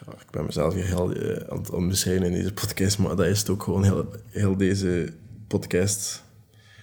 ik 0.00 0.30
ben 0.30 0.44
mezelf 0.44 0.74
hier 0.74 0.84
heel 0.84 1.16
uh, 1.16 1.36
aan 1.48 1.58
het 1.58 1.70
omschrijven 1.70 2.26
in 2.26 2.32
deze 2.32 2.52
podcast, 2.52 2.98
maar 2.98 3.16
dat 3.16 3.26
is 3.26 3.38
het 3.38 3.48
ook 3.48 3.62
gewoon 3.62 3.84
heel, 3.84 4.10
heel 4.26 4.56
deze 4.56 5.12
podcast 5.46 6.24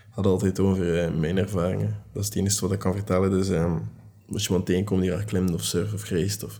gaat 0.10 0.26
altijd 0.26 0.60
over 0.60 1.06
uh, 1.06 1.20
mijn 1.20 1.38
ervaringen. 1.38 2.04
Dat 2.12 2.22
is 2.22 2.28
het 2.28 2.38
enige 2.38 2.62
wat 2.62 2.72
ik 2.72 2.80
kan 2.80 2.94
vertellen. 2.94 3.32
Dus 3.32 3.50
um, 3.50 3.90
als 4.32 4.42
je 4.42 4.48
iemand 4.48 4.66
tegenkomt 4.66 5.02
die 5.02 5.12
graag 5.12 5.26
klimt 5.26 5.54
of 5.54 5.64
surft 5.64 5.94
of 5.94 6.10
reist 6.10 6.44
of 6.44 6.60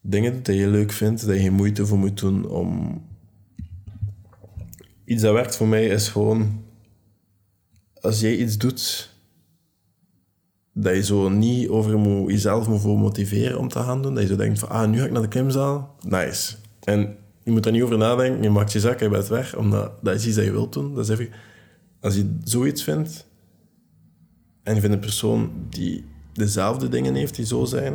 dingen 0.00 0.42
dat 0.42 0.54
je 0.54 0.68
leuk 0.68 0.92
vindt, 0.92 1.26
dat 1.26 1.34
je 1.34 1.42
geen 1.42 1.52
moeite 1.52 1.86
voor 1.86 1.98
moet 1.98 2.18
doen 2.18 2.48
om... 2.48 3.02
Iets 5.04 5.22
dat 5.22 5.34
werkt 5.34 5.56
voor 5.56 5.68
mij 5.68 5.86
is 5.86 6.08
gewoon... 6.08 6.64
Als 8.00 8.20
jij 8.20 8.36
iets 8.36 8.58
doet 8.58 9.10
dat 10.82 10.94
je 10.94 11.02
zo 11.02 11.28
niet 11.28 11.68
over 11.68 11.98
moet, 11.98 12.30
jezelf 12.30 12.68
moet 12.68 12.80
voor 12.80 12.98
motiveren 12.98 13.58
om 13.58 13.68
te 13.68 13.78
gaan 13.78 14.02
doen. 14.02 14.14
Dat 14.14 14.22
je 14.22 14.28
zo 14.28 14.36
denkt 14.36 14.58
van, 14.58 14.68
ah, 14.68 14.88
nu 14.88 14.98
ga 14.98 15.04
ik 15.04 15.12
naar 15.12 15.22
de 15.22 15.28
klimzaal. 15.28 15.96
Nice. 16.00 16.56
En 16.80 17.16
je 17.42 17.50
moet 17.50 17.62
daar 17.62 17.72
niet 17.72 17.82
over 17.82 17.98
nadenken. 17.98 18.42
Je 18.42 18.50
maakt 18.50 18.72
je 18.72 18.80
zak, 18.80 19.00
je 19.00 19.08
bent 19.08 19.28
weg. 19.28 19.56
Omdat 19.56 19.92
dat 20.02 20.14
is 20.14 20.26
iets 20.26 20.36
dat 20.36 20.44
je 20.44 20.50
wilt 20.50 20.72
doen. 20.72 20.94
Dat 20.94 21.04
is 21.04 21.10
even, 21.10 21.32
als 22.00 22.14
je 22.14 22.38
zoiets 22.44 22.82
vindt, 22.82 23.26
en 24.62 24.74
je 24.74 24.80
vindt 24.80 24.94
een 24.94 25.02
persoon 25.02 25.50
die 25.68 26.04
dezelfde 26.32 26.88
dingen 26.88 27.14
heeft 27.14 27.34
die 27.34 27.46
zo 27.46 27.64
zijn, 27.64 27.94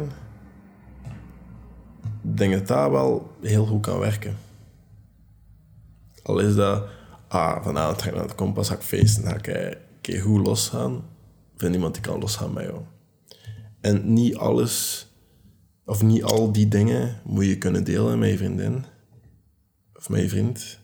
denk 2.22 2.54
dat 2.54 2.68
dat 2.68 2.92
wel 2.92 3.32
heel 3.42 3.66
goed 3.66 3.82
kan 3.82 4.00
werken. 4.00 4.38
Al 6.24 6.40
is 6.40 6.56
dat, 6.56 6.84
ah, 7.28 7.64
vanavond 7.64 8.02
ga 8.02 8.08
ik 8.08 8.16
naar 8.16 8.24
het 8.24 8.36
kompas, 8.36 8.70
ga 8.70 8.76
ik 8.76 8.82
feesten, 8.82 9.24
ga 9.24 9.36
ik 9.36 9.48
een 9.48 9.76
keer 10.02 10.22
goed 10.22 10.46
losgaan 10.48 11.04
vind 11.58 11.76
iemand 11.76 11.94
die 11.94 12.04
kan 12.04 12.20
losgaan 12.20 12.54
met 12.54 12.64
jou. 12.64 12.82
En 13.82 14.14
niet 14.14 14.36
alles, 14.36 15.08
of 15.86 16.04
niet 16.04 16.24
al 16.24 16.52
die 16.52 16.68
dingen 16.68 17.22
moet 17.24 17.46
je 17.46 17.58
kunnen 17.58 17.84
delen 17.84 18.20
met 18.20 18.30
je 18.30 18.38
vriendin 18.38 18.86
of 19.94 20.10
met 20.10 20.22
je 20.22 20.30
vriend. 20.30 20.80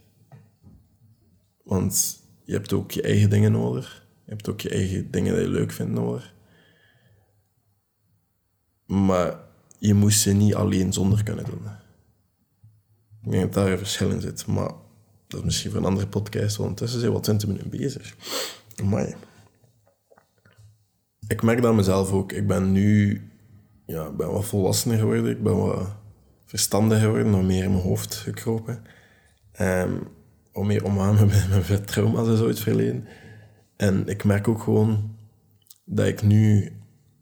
Want 1.64 2.20
je 2.44 2.54
hebt 2.54 2.74
ook 2.74 2.92
je 2.92 3.02
eigen 3.02 3.30
dingen 3.30 3.52
nodig. 3.52 4.08
Je 4.26 4.32
hebt 4.32 4.50
ook 4.50 4.62
je 4.62 4.70
eigen 4.70 5.12
dingen 5.12 5.34
die 5.34 5.44
je 5.44 5.50
leuk 5.50 5.72
vindt 5.72 5.92
nodig. 5.92 6.34
Maar 8.86 9.40
je 9.80 9.94
moest 9.94 10.22
ze 10.22 10.32
niet 10.32 10.56
alleen 10.56 10.94
zonder 10.94 11.24
kunnen 11.24 11.46
doen. 11.46 11.62
Ik 13.24 13.32
denk 13.32 13.44
dat 13.44 13.54
daar 13.54 13.72
een 13.72 13.78
verschil 13.78 14.10
in 14.10 14.22
zit. 14.22 14.46
Maar 14.46 14.72
dat 15.28 15.40
is 15.40 15.46
misschien 15.46 15.72
voor 15.72 15.80
een 15.80 15.86
andere 15.86 16.08
podcast, 16.08 16.56
want 16.56 16.70
ondertussen 16.70 17.00
zijn 17.00 17.12
we 17.12 17.18
al 17.18 17.24
20 17.24 17.48
minuten 17.48 17.70
bezig. 17.70 18.16
Maar 18.84 19.16
ik 21.28 21.42
merk 21.42 21.62
dat 21.62 21.76
mezelf 21.76 22.12
ook. 22.12 22.32
Ik 22.32 22.48
ben 22.48 22.72
nu 22.72 23.22
ja, 23.86 24.12
ben 24.12 24.32
wat 24.32 24.46
volwassener 24.46 24.98
geworden. 24.98 25.32
Ik 25.32 25.44
ben 25.44 25.58
wat 25.58 25.96
verstandiger 26.46 27.04
geworden, 27.04 27.32
nog 27.32 27.44
meer 27.44 27.64
in 27.64 27.72
mijn 27.72 27.84
hoofd 27.84 28.16
gekropen. 28.16 28.84
Um, 29.62 30.08
om 30.54 30.68
meer 30.68 30.84
omgaan 30.84 31.16
met 31.26 31.68
mijn 31.68 31.86
trauma's 31.86 32.28
en 32.28 32.38
zo 32.38 32.48
het 32.48 32.60
verleden. 32.60 33.08
En 33.76 34.08
ik 34.08 34.24
merk 34.24 34.48
ook 34.48 34.62
gewoon 34.62 35.16
dat 35.86 36.08
ik 36.08 36.22
nu 36.22 36.72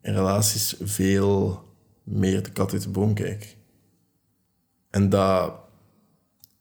in 0.01 0.13
relaties 0.13 0.75
veel 0.79 1.63
meer 2.03 2.43
de 2.43 2.51
kat 2.51 2.73
uit 2.73 2.83
de 2.83 2.89
boom 2.89 3.13
kijk. 3.13 3.57
En 4.89 5.09
dat... 5.09 5.53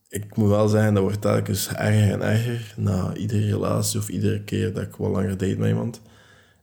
Ik 0.09 0.37
moet 0.37 0.48
wel 0.48 0.68
zeggen, 0.68 0.94
dat 0.94 1.03
wordt 1.03 1.20
telkens 1.20 1.68
erger 1.68 2.12
en 2.12 2.22
erger 2.22 2.74
na 2.77 3.14
iedere 3.14 3.46
relatie 3.46 4.01
of 4.01 4.09
iedere 4.09 4.44
keer 4.44 4.72
dat 4.72 4.83
ik 4.83 4.96
wat 4.96 5.11
langer 5.11 5.38
date 5.38 5.57
met 5.59 5.68
iemand. 5.68 6.01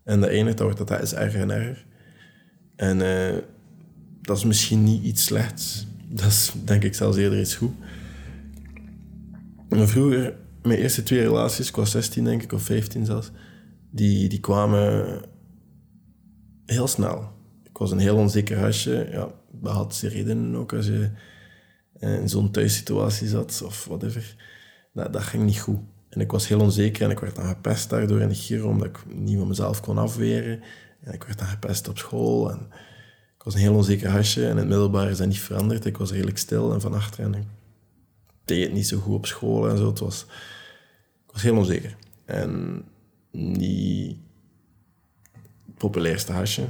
En 0.05 0.21
dat 0.21 0.29
enige 0.29 0.55
dat 0.55 0.59
wordt 0.59 0.77
dat, 0.77 0.87
dat 0.87 1.01
is 1.01 1.13
erger 1.13 1.41
en 1.41 1.51
erger. 1.51 1.85
En 2.75 2.99
uh, 2.99 3.41
dat 4.21 4.37
is 4.37 4.43
misschien 4.43 4.83
niet 4.83 5.03
iets 5.03 5.23
slechts. 5.23 5.87
Dat 6.09 6.25
is 6.25 6.51
denk 6.63 6.83
ik 6.83 6.95
zelfs 6.95 7.17
eerder 7.17 7.39
iets 7.39 7.55
goed. 7.55 7.73
Maar 9.69 9.87
vroeger, 9.87 10.35
mijn 10.61 10.79
eerste 10.79 11.03
twee 11.03 11.21
relaties, 11.21 11.67
ik 11.67 11.75
was 11.75 11.91
16 11.91 12.23
denk 12.23 12.43
ik, 12.43 12.51
of 12.51 12.63
15 12.63 13.05
zelfs, 13.05 13.31
die, 13.91 14.29
die 14.29 14.39
kwamen 14.39 15.21
heel 16.65 16.87
snel. 16.87 17.31
Ik 17.63 17.77
was 17.77 17.91
een 17.91 17.99
heel 17.99 18.15
onzeker 18.15 18.59
hasje. 18.59 19.07
Ja, 19.11 19.27
dat 19.51 19.73
had 19.73 19.95
zijn 19.95 20.11
redenen 20.11 20.55
ook 20.55 20.73
als 20.73 20.85
je 20.85 21.09
in 21.99 22.29
zo'n 22.29 22.51
thuissituatie 22.51 23.27
zat 23.27 23.61
of 23.65 23.85
whatever. 23.85 24.35
Dat, 24.93 25.13
dat 25.13 25.23
ging 25.23 25.43
niet 25.43 25.59
goed. 25.59 25.79
En 26.15 26.21
ik 26.21 26.31
was 26.31 26.47
heel 26.47 26.59
onzeker 26.59 27.03
en 27.03 27.11
ik 27.11 27.19
werd 27.19 27.35
dan 27.35 27.45
gepest 27.45 27.89
daardoor 27.89 28.21
in 28.21 28.29
de 28.29 28.35
giro, 28.35 28.67
omdat 28.67 28.87
ik 28.87 29.15
niet 29.15 29.37
van 29.37 29.47
mezelf 29.47 29.81
kon 29.81 29.97
afweren. 29.97 30.61
En 31.01 31.13
ik 31.13 31.23
werd 31.23 31.37
dan 31.37 31.47
gepest 31.47 31.87
op 31.87 31.97
school. 31.97 32.51
En 32.51 32.59
ik 33.37 33.43
was 33.43 33.53
een 33.53 33.59
heel 33.59 33.75
onzeker 33.75 34.09
hasje 34.09 34.43
en 34.43 34.49
in 34.49 34.57
het 34.57 34.67
middelbaar 34.67 35.09
is 35.09 35.17
dat 35.17 35.27
niet 35.27 35.39
veranderd. 35.39 35.85
Ik 35.85 35.97
was 35.97 36.11
redelijk 36.11 36.37
stil 36.37 36.73
en 36.73 36.81
van 36.81 36.93
achter 36.93 37.23
en 37.23 37.33
ik 37.33 37.43
deed 38.45 38.63
het 38.63 38.73
niet 38.73 38.87
zo 38.87 38.97
goed 38.97 39.15
op 39.15 39.25
school 39.25 39.69
en 39.69 39.77
zo. 39.77 39.87
Het 39.87 39.99
was, 39.99 40.25
ik 41.25 41.31
was 41.31 41.41
heel 41.41 41.57
onzeker. 41.57 41.95
En 42.25 42.83
niet 43.31 44.17
het 45.65 45.77
populairste 45.77 46.31
hasje. 46.31 46.65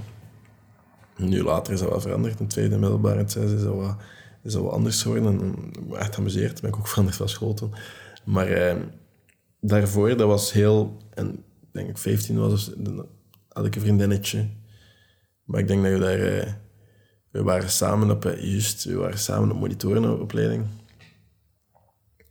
Nu 1.18 1.44
later 1.44 1.74
is 1.74 1.80
dat 1.80 1.90
wel 1.90 2.02
veranderd. 2.02 2.40
In 2.40 2.48
tweede 2.48 2.78
middelbaar 2.78 3.12
en 3.12 3.18
het 3.18 3.32
zesde 3.32 3.56
is 3.56 3.64
dat 3.64 3.76
wat, 3.76 3.96
is 4.44 4.56
anders 4.56 5.02
geworden. 5.02 5.40
En 5.42 5.98
echt 5.98 6.18
amuseerd. 6.18 6.62
Ben 6.62 6.70
ik 6.70 6.78
ook 6.78 6.88
veranderd 6.88 7.18
van 7.18 7.30
school 7.30 7.54
toen. 7.54 7.74
Maar 8.24 8.48
eh, 8.48 8.76
daarvoor, 9.68 10.18
dat 10.18 10.28
was 10.28 10.52
heel... 10.52 10.98
En 11.14 11.44
denk 11.72 11.90
ik 11.90 11.98
15 11.98 12.40
was, 12.40 12.72
had 13.50 13.66
ik 13.66 13.76
een 13.76 13.82
vriendinnetje. 13.82 14.48
Maar 15.44 15.60
ik 15.60 15.68
denk 15.68 15.84
dat 15.84 15.92
we 15.92 16.00
daar... 16.00 16.20
Eh, 16.20 16.54
we 17.32 17.44
waren 17.44 17.70
samen 17.70 18.12
op... 18.12 18.26
Eh, 18.26 18.52
juist, 18.52 18.84
we 18.84 18.96
waren 18.96 19.20
samen 19.20 19.52
op 19.52 19.60
monitorenopleiding. 19.60 20.66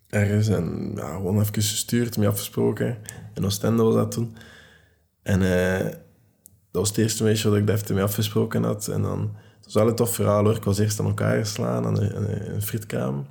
Ergens. 0.09 0.49
En 0.49 0.93
ja, 0.95 1.15
gewoon 1.15 1.41
even 1.41 1.55
gestuurd, 1.55 2.17
mee 2.17 2.29
afgesproken. 2.29 2.99
In 3.35 3.45
Oostende 3.45 3.83
was 3.83 3.95
dat 3.95 4.11
toen. 4.11 4.37
En 5.23 5.41
uh, 5.41 5.91
dat 6.71 6.83
was 6.83 6.89
het 6.89 6.99
eerste 6.99 7.23
meisje 7.23 7.49
dat 7.49 7.57
ik 7.57 7.67
daar 7.67 7.81
mee 7.89 8.03
afgesproken 8.03 8.63
had. 8.63 8.89
En 8.89 9.03
dan... 9.03 9.37
Het 9.57 9.73
was 9.73 9.83
wel 9.83 9.93
een 9.93 9.97
tof 9.97 10.15
verhaal 10.15 10.45
hoor. 10.45 10.57
Ik 10.57 10.65
was 10.65 10.79
eerst 10.79 11.01
aan 11.01 11.07
elkaar 11.07 11.39
geslaan 11.39 11.87
aan 11.87 11.99
een, 11.99 12.17
een, 12.17 12.63
een. 12.91 13.27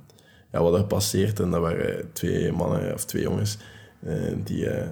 Ja, 0.52 0.62
wat 0.62 0.74
er 0.74 0.84
passeert. 0.84 1.40
En 1.40 1.50
dat 1.50 1.60
waren 1.60 2.12
twee 2.12 2.52
mannen 2.52 2.94
of 2.94 3.04
twee 3.04 3.22
jongens 3.22 3.58
die 4.44 4.64
uh, 4.64 4.86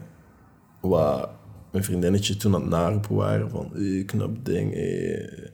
wat 0.81 1.31
mijn 1.73 1.85
vriendinnetje 1.85 2.37
toen 2.37 2.55
aan 2.55 2.61
het 2.61 2.71
naroepen 2.71 3.15
waren 3.15 3.51
van 3.51 3.77
eh, 3.77 4.07
knap 4.07 4.45
ding. 4.45 4.75
Eh. 4.75 5.49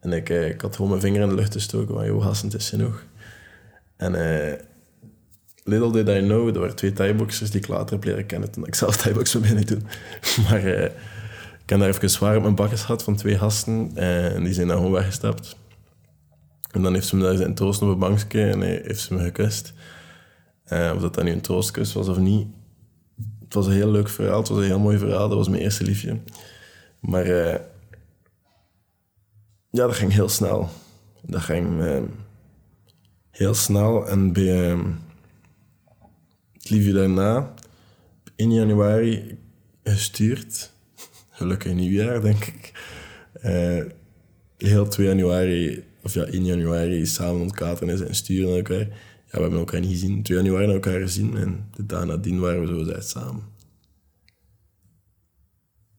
En 0.00 0.12
ik, 0.12 0.28
eh, 0.28 0.48
ik 0.48 0.60
had 0.60 0.74
gewoon 0.76 0.90
mijn 0.90 1.02
vinger 1.02 1.22
in 1.22 1.28
de 1.28 1.34
lucht 1.34 1.52
gestoken 1.52 1.94
van 1.94 2.06
joh, 2.06 2.24
gasten, 2.24 2.48
het 2.48 2.60
is 2.60 2.68
genoeg. 2.68 3.04
En 3.96 4.12
little 5.64 5.92
did 5.92 6.08
I 6.08 6.20
know, 6.20 6.48
er 6.48 6.60
waren 6.60 6.76
twee 6.76 6.92
thaiboxers 6.92 7.50
die 7.50 7.60
ik 7.60 7.68
later 7.68 7.94
heb 7.94 8.04
leren 8.04 8.26
kennen 8.26 8.50
toen 8.50 8.66
ik 8.66 8.74
zelf 8.74 8.96
thaiboxen 8.96 9.40
binnen 9.40 9.66
doen. 9.66 9.82
maar 10.48 10.64
ik 10.66 11.66
heb 11.66 11.78
daar 11.78 11.88
even 11.88 12.10
zwaar 12.10 12.36
op 12.36 12.42
mijn 12.42 12.54
bakjes 12.54 12.80
gehad 12.80 13.02
van 13.02 13.16
twee 13.16 13.38
gasten 13.38 13.90
en 13.94 14.44
die 14.44 14.52
zijn 14.52 14.66
dan 14.66 14.76
gewoon 14.76 14.92
weggestapt. 14.92 15.56
En 16.70 16.82
dan 16.82 16.94
heeft 16.94 17.06
ze 17.06 17.16
me 17.16 17.22
daar 17.22 17.36
zijn 17.36 17.54
troost 17.54 17.82
op 17.82 17.88
een 17.88 17.98
bankje 17.98 18.50
en 18.50 18.60
heeft 18.60 19.00
ze 19.00 19.14
me 19.14 19.20
gekust. 19.20 19.72
of 20.64 21.00
dat 21.00 21.14
dan 21.14 21.24
nu 21.24 21.30
een 21.32 21.40
troostkus 21.40 21.92
was 21.92 22.08
of 22.08 22.18
niet, 22.18 22.46
het 23.50 23.58
was 23.58 23.66
een 23.66 23.80
heel 23.80 23.90
leuk 23.90 24.08
verhaal. 24.08 24.38
Het 24.38 24.48
was 24.48 24.58
een 24.58 24.64
heel 24.64 24.78
mooi 24.78 24.98
verhaal. 24.98 25.28
Dat 25.28 25.38
was 25.38 25.48
mijn 25.48 25.62
eerste 25.62 25.84
liefje. 25.84 26.18
Maar 27.00 27.26
uh, 27.26 27.54
ja, 29.70 29.86
dat 29.86 29.94
ging 29.94 30.12
heel 30.12 30.28
snel. 30.28 30.68
Dat 31.22 31.40
ging 31.40 31.82
uh, 31.82 32.02
heel 33.30 33.54
snel. 33.54 34.08
En 34.08 34.32
bij 34.32 34.70
uh, 34.72 34.84
het 36.52 36.70
liefje 36.70 36.92
daarna, 36.92 37.54
in 38.36 38.52
januari, 38.52 39.38
gestuurd. 39.84 40.72
Gelukkig 41.30 41.72
nieuwjaar, 41.72 42.20
denk 42.20 42.44
ik. 42.44 42.72
heel 44.56 44.88
2 44.88 45.06
januari, 45.06 45.84
of 46.02 46.14
ja, 46.14 46.24
1 46.24 46.44
januari 46.44 47.06
samen 47.06 47.40
ontkaten 47.40 47.88
en 47.88 48.14
sturen 48.14 48.48
naar 48.48 48.56
elkaar 48.56 48.86
ja, 49.30 49.36
we 49.36 49.40
hebben 49.40 49.58
elkaar 49.58 49.80
niet 49.80 49.90
gezien. 49.90 50.22
2 50.22 50.38
januari 50.38 50.72
elkaar 50.72 51.00
gezien 51.00 51.36
en 51.36 51.68
de 51.74 51.86
dag 51.86 52.04
nadien 52.04 52.40
waren 52.40 52.60
we 52.60 52.84
zo 52.84 52.92
uit 52.92 53.08
samen. 53.08 53.42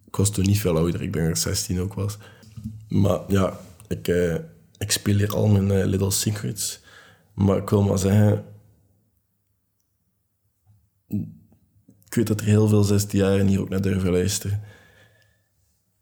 Ik 0.07 0.15
was 0.15 0.31
toen 0.31 0.45
niet 0.45 0.59
veel 0.59 0.77
ouder, 0.77 1.01
ik 1.01 1.13
dat 1.13 1.27
ik 1.27 1.35
16 1.35 1.79
ook 1.79 1.93
was. 1.93 2.17
Maar 2.87 3.19
ja, 3.27 3.59
ik, 3.87 4.07
uh, 4.07 4.35
ik 4.77 4.91
speel 4.91 5.17
hier 5.17 5.33
al 5.33 5.47
mijn 5.47 5.79
uh, 5.79 5.85
Little 5.85 6.11
Secrets. 6.11 6.81
Maar 7.33 7.57
ik 7.57 7.69
wil 7.69 7.83
maar 7.83 7.97
zeggen... 7.97 8.45
Ik 12.05 12.17
weet 12.17 12.27
dat 12.27 12.39
er 12.39 12.45
heel 12.45 12.67
veel 12.67 12.99
16-jarigen 12.99 13.47
hier 13.47 13.61
ook 13.61 13.69
naar 13.69 13.81
durven 13.81 14.11
luisteren. 14.11 14.61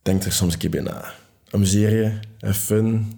Denk 0.01 0.23
er 0.23 0.31
soms 0.31 0.53
een 0.53 0.59
keer 0.59 0.69
bij 0.69 0.81
na. 0.81 1.13
Amuseer 1.49 2.03
je, 2.03 2.19
heb 2.37 2.53
fun, 2.53 3.11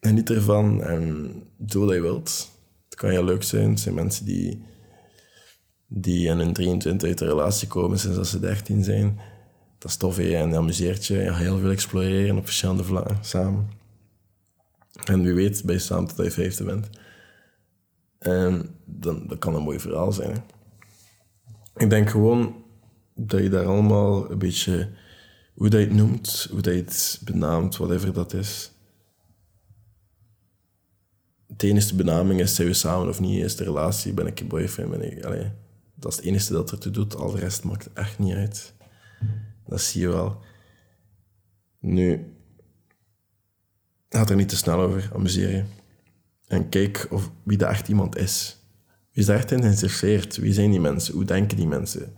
geniet 0.00 0.30
ervan 0.30 0.82
en 0.82 1.32
doe 1.56 1.84
wat 1.84 1.94
je 1.94 2.00
wilt. 2.00 2.50
Het 2.92 3.00
kan 3.00 3.10
heel 3.10 3.24
leuk 3.24 3.42
zijn. 3.42 3.70
Het 3.70 3.80
zijn 3.80 3.94
mensen 3.94 4.24
die, 4.24 4.62
die 5.86 6.28
in 6.28 6.38
hun 6.38 6.52
23 6.52 7.08
uit 7.08 7.20
relatie 7.20 7.68
komen 7.68 7.98
sinds 7.98 8.16
dat 8.16 8.26
ze 8.26 8.40
13 8.40 8.84
zijn. 8.84 9.20
Dat 9.78 9.90
is 9.90 9.96
tof 9.96 10.18
en 10.18 10.24
je 10.24 10.56
amuseert 10.56 11.06
je. 11.06 11.24
Gaat 11.26 11.36
heel 11.36 11.58
veel 11.58 11.70
exploreren 11.70 12.36
op 12.36 12.44
verschillende 12.44 12.84
vlakken 12.84 13.18
samen. 13.20 13.70
En 15.04 15.22
wie 15.22 15.34
weet 15.34 15.64
bij 15.64 15.78
samen 15.78 16.14
tot 16.14 16.24
je 16.24 16.30
vijfde 16.30 16.64
bent. 16.64 16.88
En 18.18 18.76
dan, 18.84 19.26
dat 19.26 19.38
kan 19.38 19.54
een 19.54 19.62
mooi 19.62 19.80
verhaal 19.80 20.12
zijn. 20.12 20.44
Ik 21.76 21.90
denk 21.90 22.10
gewoon 22.10 22.54
dat 23.14 23.40
je 23.40 23.48
daar 23.48 23.66
allemaal 23.66 24.30
een 24.30 24.38
beetje, 24.38 24.90
hoe 25.54 25.68
dat 25.68 25.80
je 25.80 25.86
het 25.86 25.96
noemt, 25.96 26.48
hoe 26.50 26.60
dat 26.60 26.74
je 26.74 26.80
het 26.80 27.20
benaamt, 27.24 27.76
whatever 27.76 28.12
dat 28.12 28.32
is, 28.32 28.71
de 31.62 31.68
enige 31.68 31.94
benaming 31.94 32.40
is, 32.40 32.54
zijn 32.54 32.68
we 32.68 32.74
samen 32.74 33.08
of 33.08 33.20
niet, 33.20 33.44
is 33.44 33.56
de 33.56 33.64
relatie, 33.64 34.12
ben 34.12 34.26
ik 34.26 34.38
je 34.38 34.44
boyfriend, 34.44 34.90
ben 34.90 35.12
ik... 35.12 35.22
Dat 35.94 36.10
is 36.12 36.16
het 36.16 36.26
enige 36.26 36.52
dat 36.52 36.70
er 36.70 36.78
toe 36.78 36.92
doet, 36.92 37.16
al 37.16 37.30
de 37.30 37.38
rest 37.38 37.64
maakt 37.64 37.92
echt 37.92 38.18
niet 38.18 38.34
uit. 38.34 38.72
Dat 39.66 39.80
zie 39.80 40.00
je 40.00 40.08
wel. 40.08 40.40
Nu, 41.80 42.34
gaat 44.08 44.30
er 44.30 44.36
niet 44.36 44.48
te 44.48 44.56
snel 44.56 44.80
over, 44.80 45.10
amuseer 45.14 45.50
je. 45.50 45.64
En 46.46 46.68
kijk 46.68 47.06
of, 47.10 47.30
wie 47.42 47.58
dat 47.58 47.70
echt 47.70 47.88
iemand 47.88 48.16
is. 48.16 48.56
Wie 48.86 49.22
is 49.22 49.26
daar 49.26 49.36
echt 49.36 49.50
in 49.50 49.62
geïnteresseerd? 49.62 50.36
Wie 50.36 50.52
zijn 50.52 50.70
die 50.70 50.80
mensen? 50.80 51.14
Hoe 51.14 51.24
denken 51.24 51.56
die 51.56 51.66
mensen? 51.66 52.16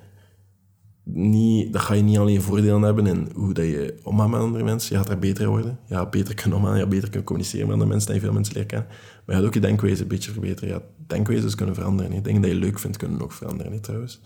Niet, 1.04 1.72
dat 1.72 1.82
ga 1.82 1.94
je 1.94 2.02
niet 2.02 2.18
alleen 2.18 2.42
voordelen 2.42 2.82
hebben 2.82 3.06
in 3.06 3.28
hoe 3.34 3.54
dat 3.54 3.64
je 3.64 3.98
omgaat 4.02 4.30
met 4.30 4.40
andere 4.40 4.64
mensen. 4.64 4.96
Je 4.96 5.02
gaat 5.02 5.10
er 5.10 5.18
beter 5.18 5.48
worden. 5.48 5.78
Je 5.86 5.94
gaat 5.94 6.10
beter 6.10 6.34
kunnen 6.34 6.58
omgaan. 6.58 6.74
Je 6.74 6.80
gaat 6.80 6.88
beter 6.88 7.08
kunnen 7.08 7.24
communiceren 7.24 7.66
met 7.66 7.72
andere 7.72 7.90
mensen. 7.90 8.08
En 8.08 8.14
je 8.14 8.20
veel 8.20 8.32
mensen 8.32 8.54
leren 8.54 8.68
kennen. 8.68 8.88
Maar 8.88 9.22
je 9.24 9.34
gaat 9.34 9.44
ook 9.44 9.54
je 9.54 9.60
denkwijze 9.60 10.02
een 10.02 10.08
beetje 10.08 10.30
verbeteren. 10.30 10.68
Je 10.68 10.74
gaat 10.74 10.88
denkwijzes 11.06 11.54
kunnen 11.54 11.74
veranderen. 11.74 12.14
Je 12.14 12.20
dingen 12.20 12.42
die 12.42 12.50
je 12.50 12.56
leuk 12.56 12.78
vindt 12.78 12.96
kunnen 12.96 13.22
ook 13.22 13.32
veranderen, 13.32 13.80
trouwens. 13.80 14.20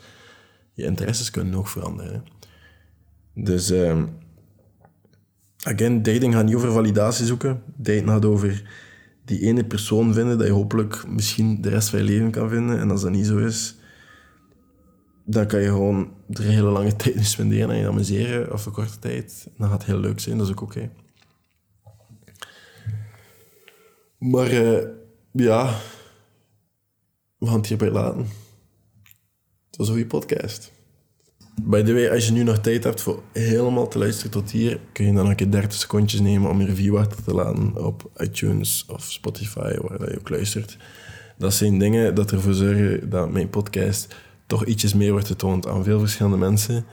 Je 0.73 0.85
interesses 0.85 1.31
kunnen 1.31 1.55
ook 1.55 1.69
veranderen. 1.69 2.25
Dus, 3.35 3.71
uh, 3.71 4.03
again, 5.62 6.03
dating 6.03 6.35
gaat 6.35 6.45
niet 6.45 6.55
over 6.55 6.73
validatie 6.73 7.27
zoeken. 7.27 7.62
Dating 7.77 8.09
gaat 8.09 8.25
over 8.25 8.62
die 9.25 9.41
ene 9.41 9.64
persoon 9.64 10.14
vinden 10.14 10.38
dat 10.38 10.47
je 10.47 10.53
hopelijk 10.53 11.05
misschien 11.09 11.61
de 11.61 11.69
rest 11.69 11.88
van 11.88 11.99
je 11.99 12.05
leven 12.05 12.31
kan 12.31 12.49
vinden. 12.49 12.79
En 12.79 12.91
als 12.91 13.03
dat 13.03 13.11
niet 13.11 13.27
zo 13.27 13.38
is, 13.38 13.78
dan 15.31 15.47
kan 15.47 15.61
je 15.61 15.69
gewoon 15.69 16.11
er 16.33 16.43
hele 16.43 16.71
lange 16.71 16.97
tijd 16.97 17.14
in 17.14 17.25
spenderen 17.25 17.71
en 17.71 17.77
je 17.77 17.88
amuseren, 17.88 18.53
of 18.53 18.67
een 18.67 18.73
korte 18.73 18.99
tijd. 18.99 19.49
Dan 19.57 19.69
gaat 19.69 19.79
het 19.79 19.91
heel 19.91 20.01
leuk 20.01 20.21
zijn, 20.21 20.38
dat 20.38 20.47
is 20.47 20.53
ook 20.53 20.62
oké. 20.62 20.91
Maar 24.19 24.47
eh, 24.47 24.87
ja, 25.33 25.75
we 27.38 27.47
gaan 27.47 27.57
het 27.57 27.67
hierbij 27.67 27.91
laten. 27.91 28.27
Het 29.67 29.77
was 29.77 29.88
een 29.88 29.95
goede 29.95 30.09
podcast. 30.09 30.73
By 31.62 31.83
the 31.83 31.93
way, 31.93 32.09
als 32.09 32.27
je 32.27 32.33
nu 32.33 32.43
nog 32.43 32.59
tijd 32.59 32.85
hebt 32.85 33.01
voor 33.01 33.23
helemaal 33.33 33.88
te 33.88 33.99
luisteren 33.99 34.31
tot 34.31 34.51
hier, 34.51 34.81
kun 34.93 35.07
je 35.07 35.12
dan 35.12 35.29
een 35.29 35.37
keer 35.37 35.51
30 35.51 35.73
secondjes 35.73 36.21
nemen 36.21 36.51
om 36.51 36.61
je 36.61 36.67
review 36.67 36.97
achter 36.97 37.25
te 37.25 37.35
laten 37.35 37.85
op 37.85 38.11
iTunes 38.17 38.85
of 38.88 39.05
Spotify, 39.05 39.77
waar 39.81 40.11
je 40.11 40.19
ook 40.19 40.29
luistert. 40.29 40.77
Dat 41.38 41.55
zijn 41.55 41.79
dingen 41.79 42.14
dat 42.14 42.33
ervoor 42.33 42.55
zorgen 42.55 43.11
dat 43.11 43.31
mijn 43.31 43.51
podcast 43.51 44.14
toch 44.49 44.65
ietsjes 44.65 44.95
meer 44.95 45.13
wordt 45.13 45.27
getoond 45.27 45.67
aan 45.67 45.85
veel 45.85 45.99
verschillende 45.99 46.37
mensen. 46.37 46.85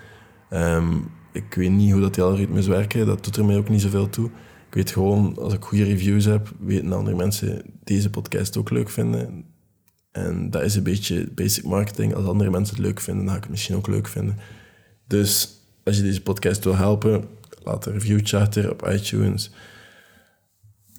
Ehm, 0.49 0.97
ik 1.31 1.53
weet 1.53 1.71
niet 1.71 1.91
hoe 1.91 2.01
dat 2.01 2.13
die 2.13 2.23
algoritmes 2.23 2.67
werken, 2.67 3.05
dat 3.05 3.23
doet 3.23 3.35
er 3.35 3.45
mij 3.45 3.57
ook 3.57 3.69
niet 3.69 3.81
zoveel 3.81 4.09
toe. 4.09 4.29
Ik 4.67 4.73
weet 4.73 4.91
gewoon, 4.91 5.37
als 5.37 5.53
ik 5.53 5.63
goede 5.63 5.83
reviews 5.83 6.25
heb, 6.25 6.51
weten 6.59 6.93
andere 6.93 7.15
mensen 7.15 7.61
deze 7.83 8.09
podcast 8.09 8.57
ook 8.57 8.69
leuk 8.69 8.89
vinden. 8.89 9.45
En 10.11 10.49
dat 10.49 10.61
is 10.61 10.75
een 10.75 10.83
beetje 10.83 11.31
basic 11.31 11.63
marketing. 11.63 12.15
Als 12.15 12.25
andere 12.25 12.49
mensen 12.49 12.75
het 12.75 12.85
leuk 12.85 12.99
vinden, 12.99 13.23
dan 13.23 13.31
ga 13.31 13.37
ik 13.37 13.43
het 13.43 13.51
misschien 13.51 13.75
ook 13.75 13.87
leuk 13.87 14.07
vinden. 14.07 14.37
Dus 15.07 15.59
als 15.83 15.95
je 15.97 16.01
deze 16.01 16.21
podcast 16.21 16.63
wil 16.63 16.75
helpen, 16.75 17.27
laat 17.63 17.85
een 17.85 17.93
review 17.93 18.19
chatter 18.23 18.71
op 18.71 18.87
iTunes 18.87 19.51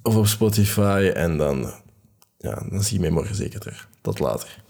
of 0.02 0.16
op 0.16 0.26
Spotify. 0.26 1.10
En 1.14 1.36
dan, 1.36 1.72
ja, 2.38 2.66
dan 2.70 2.82
zie 2.82 2.94
je 2.94 3.00
mij 3.00 3.10
morgen 3.10 3.34
zeker 3.34 3.60
terug. 3.60 3.88
Tot 4.00 4.18
later. 4.18 4.64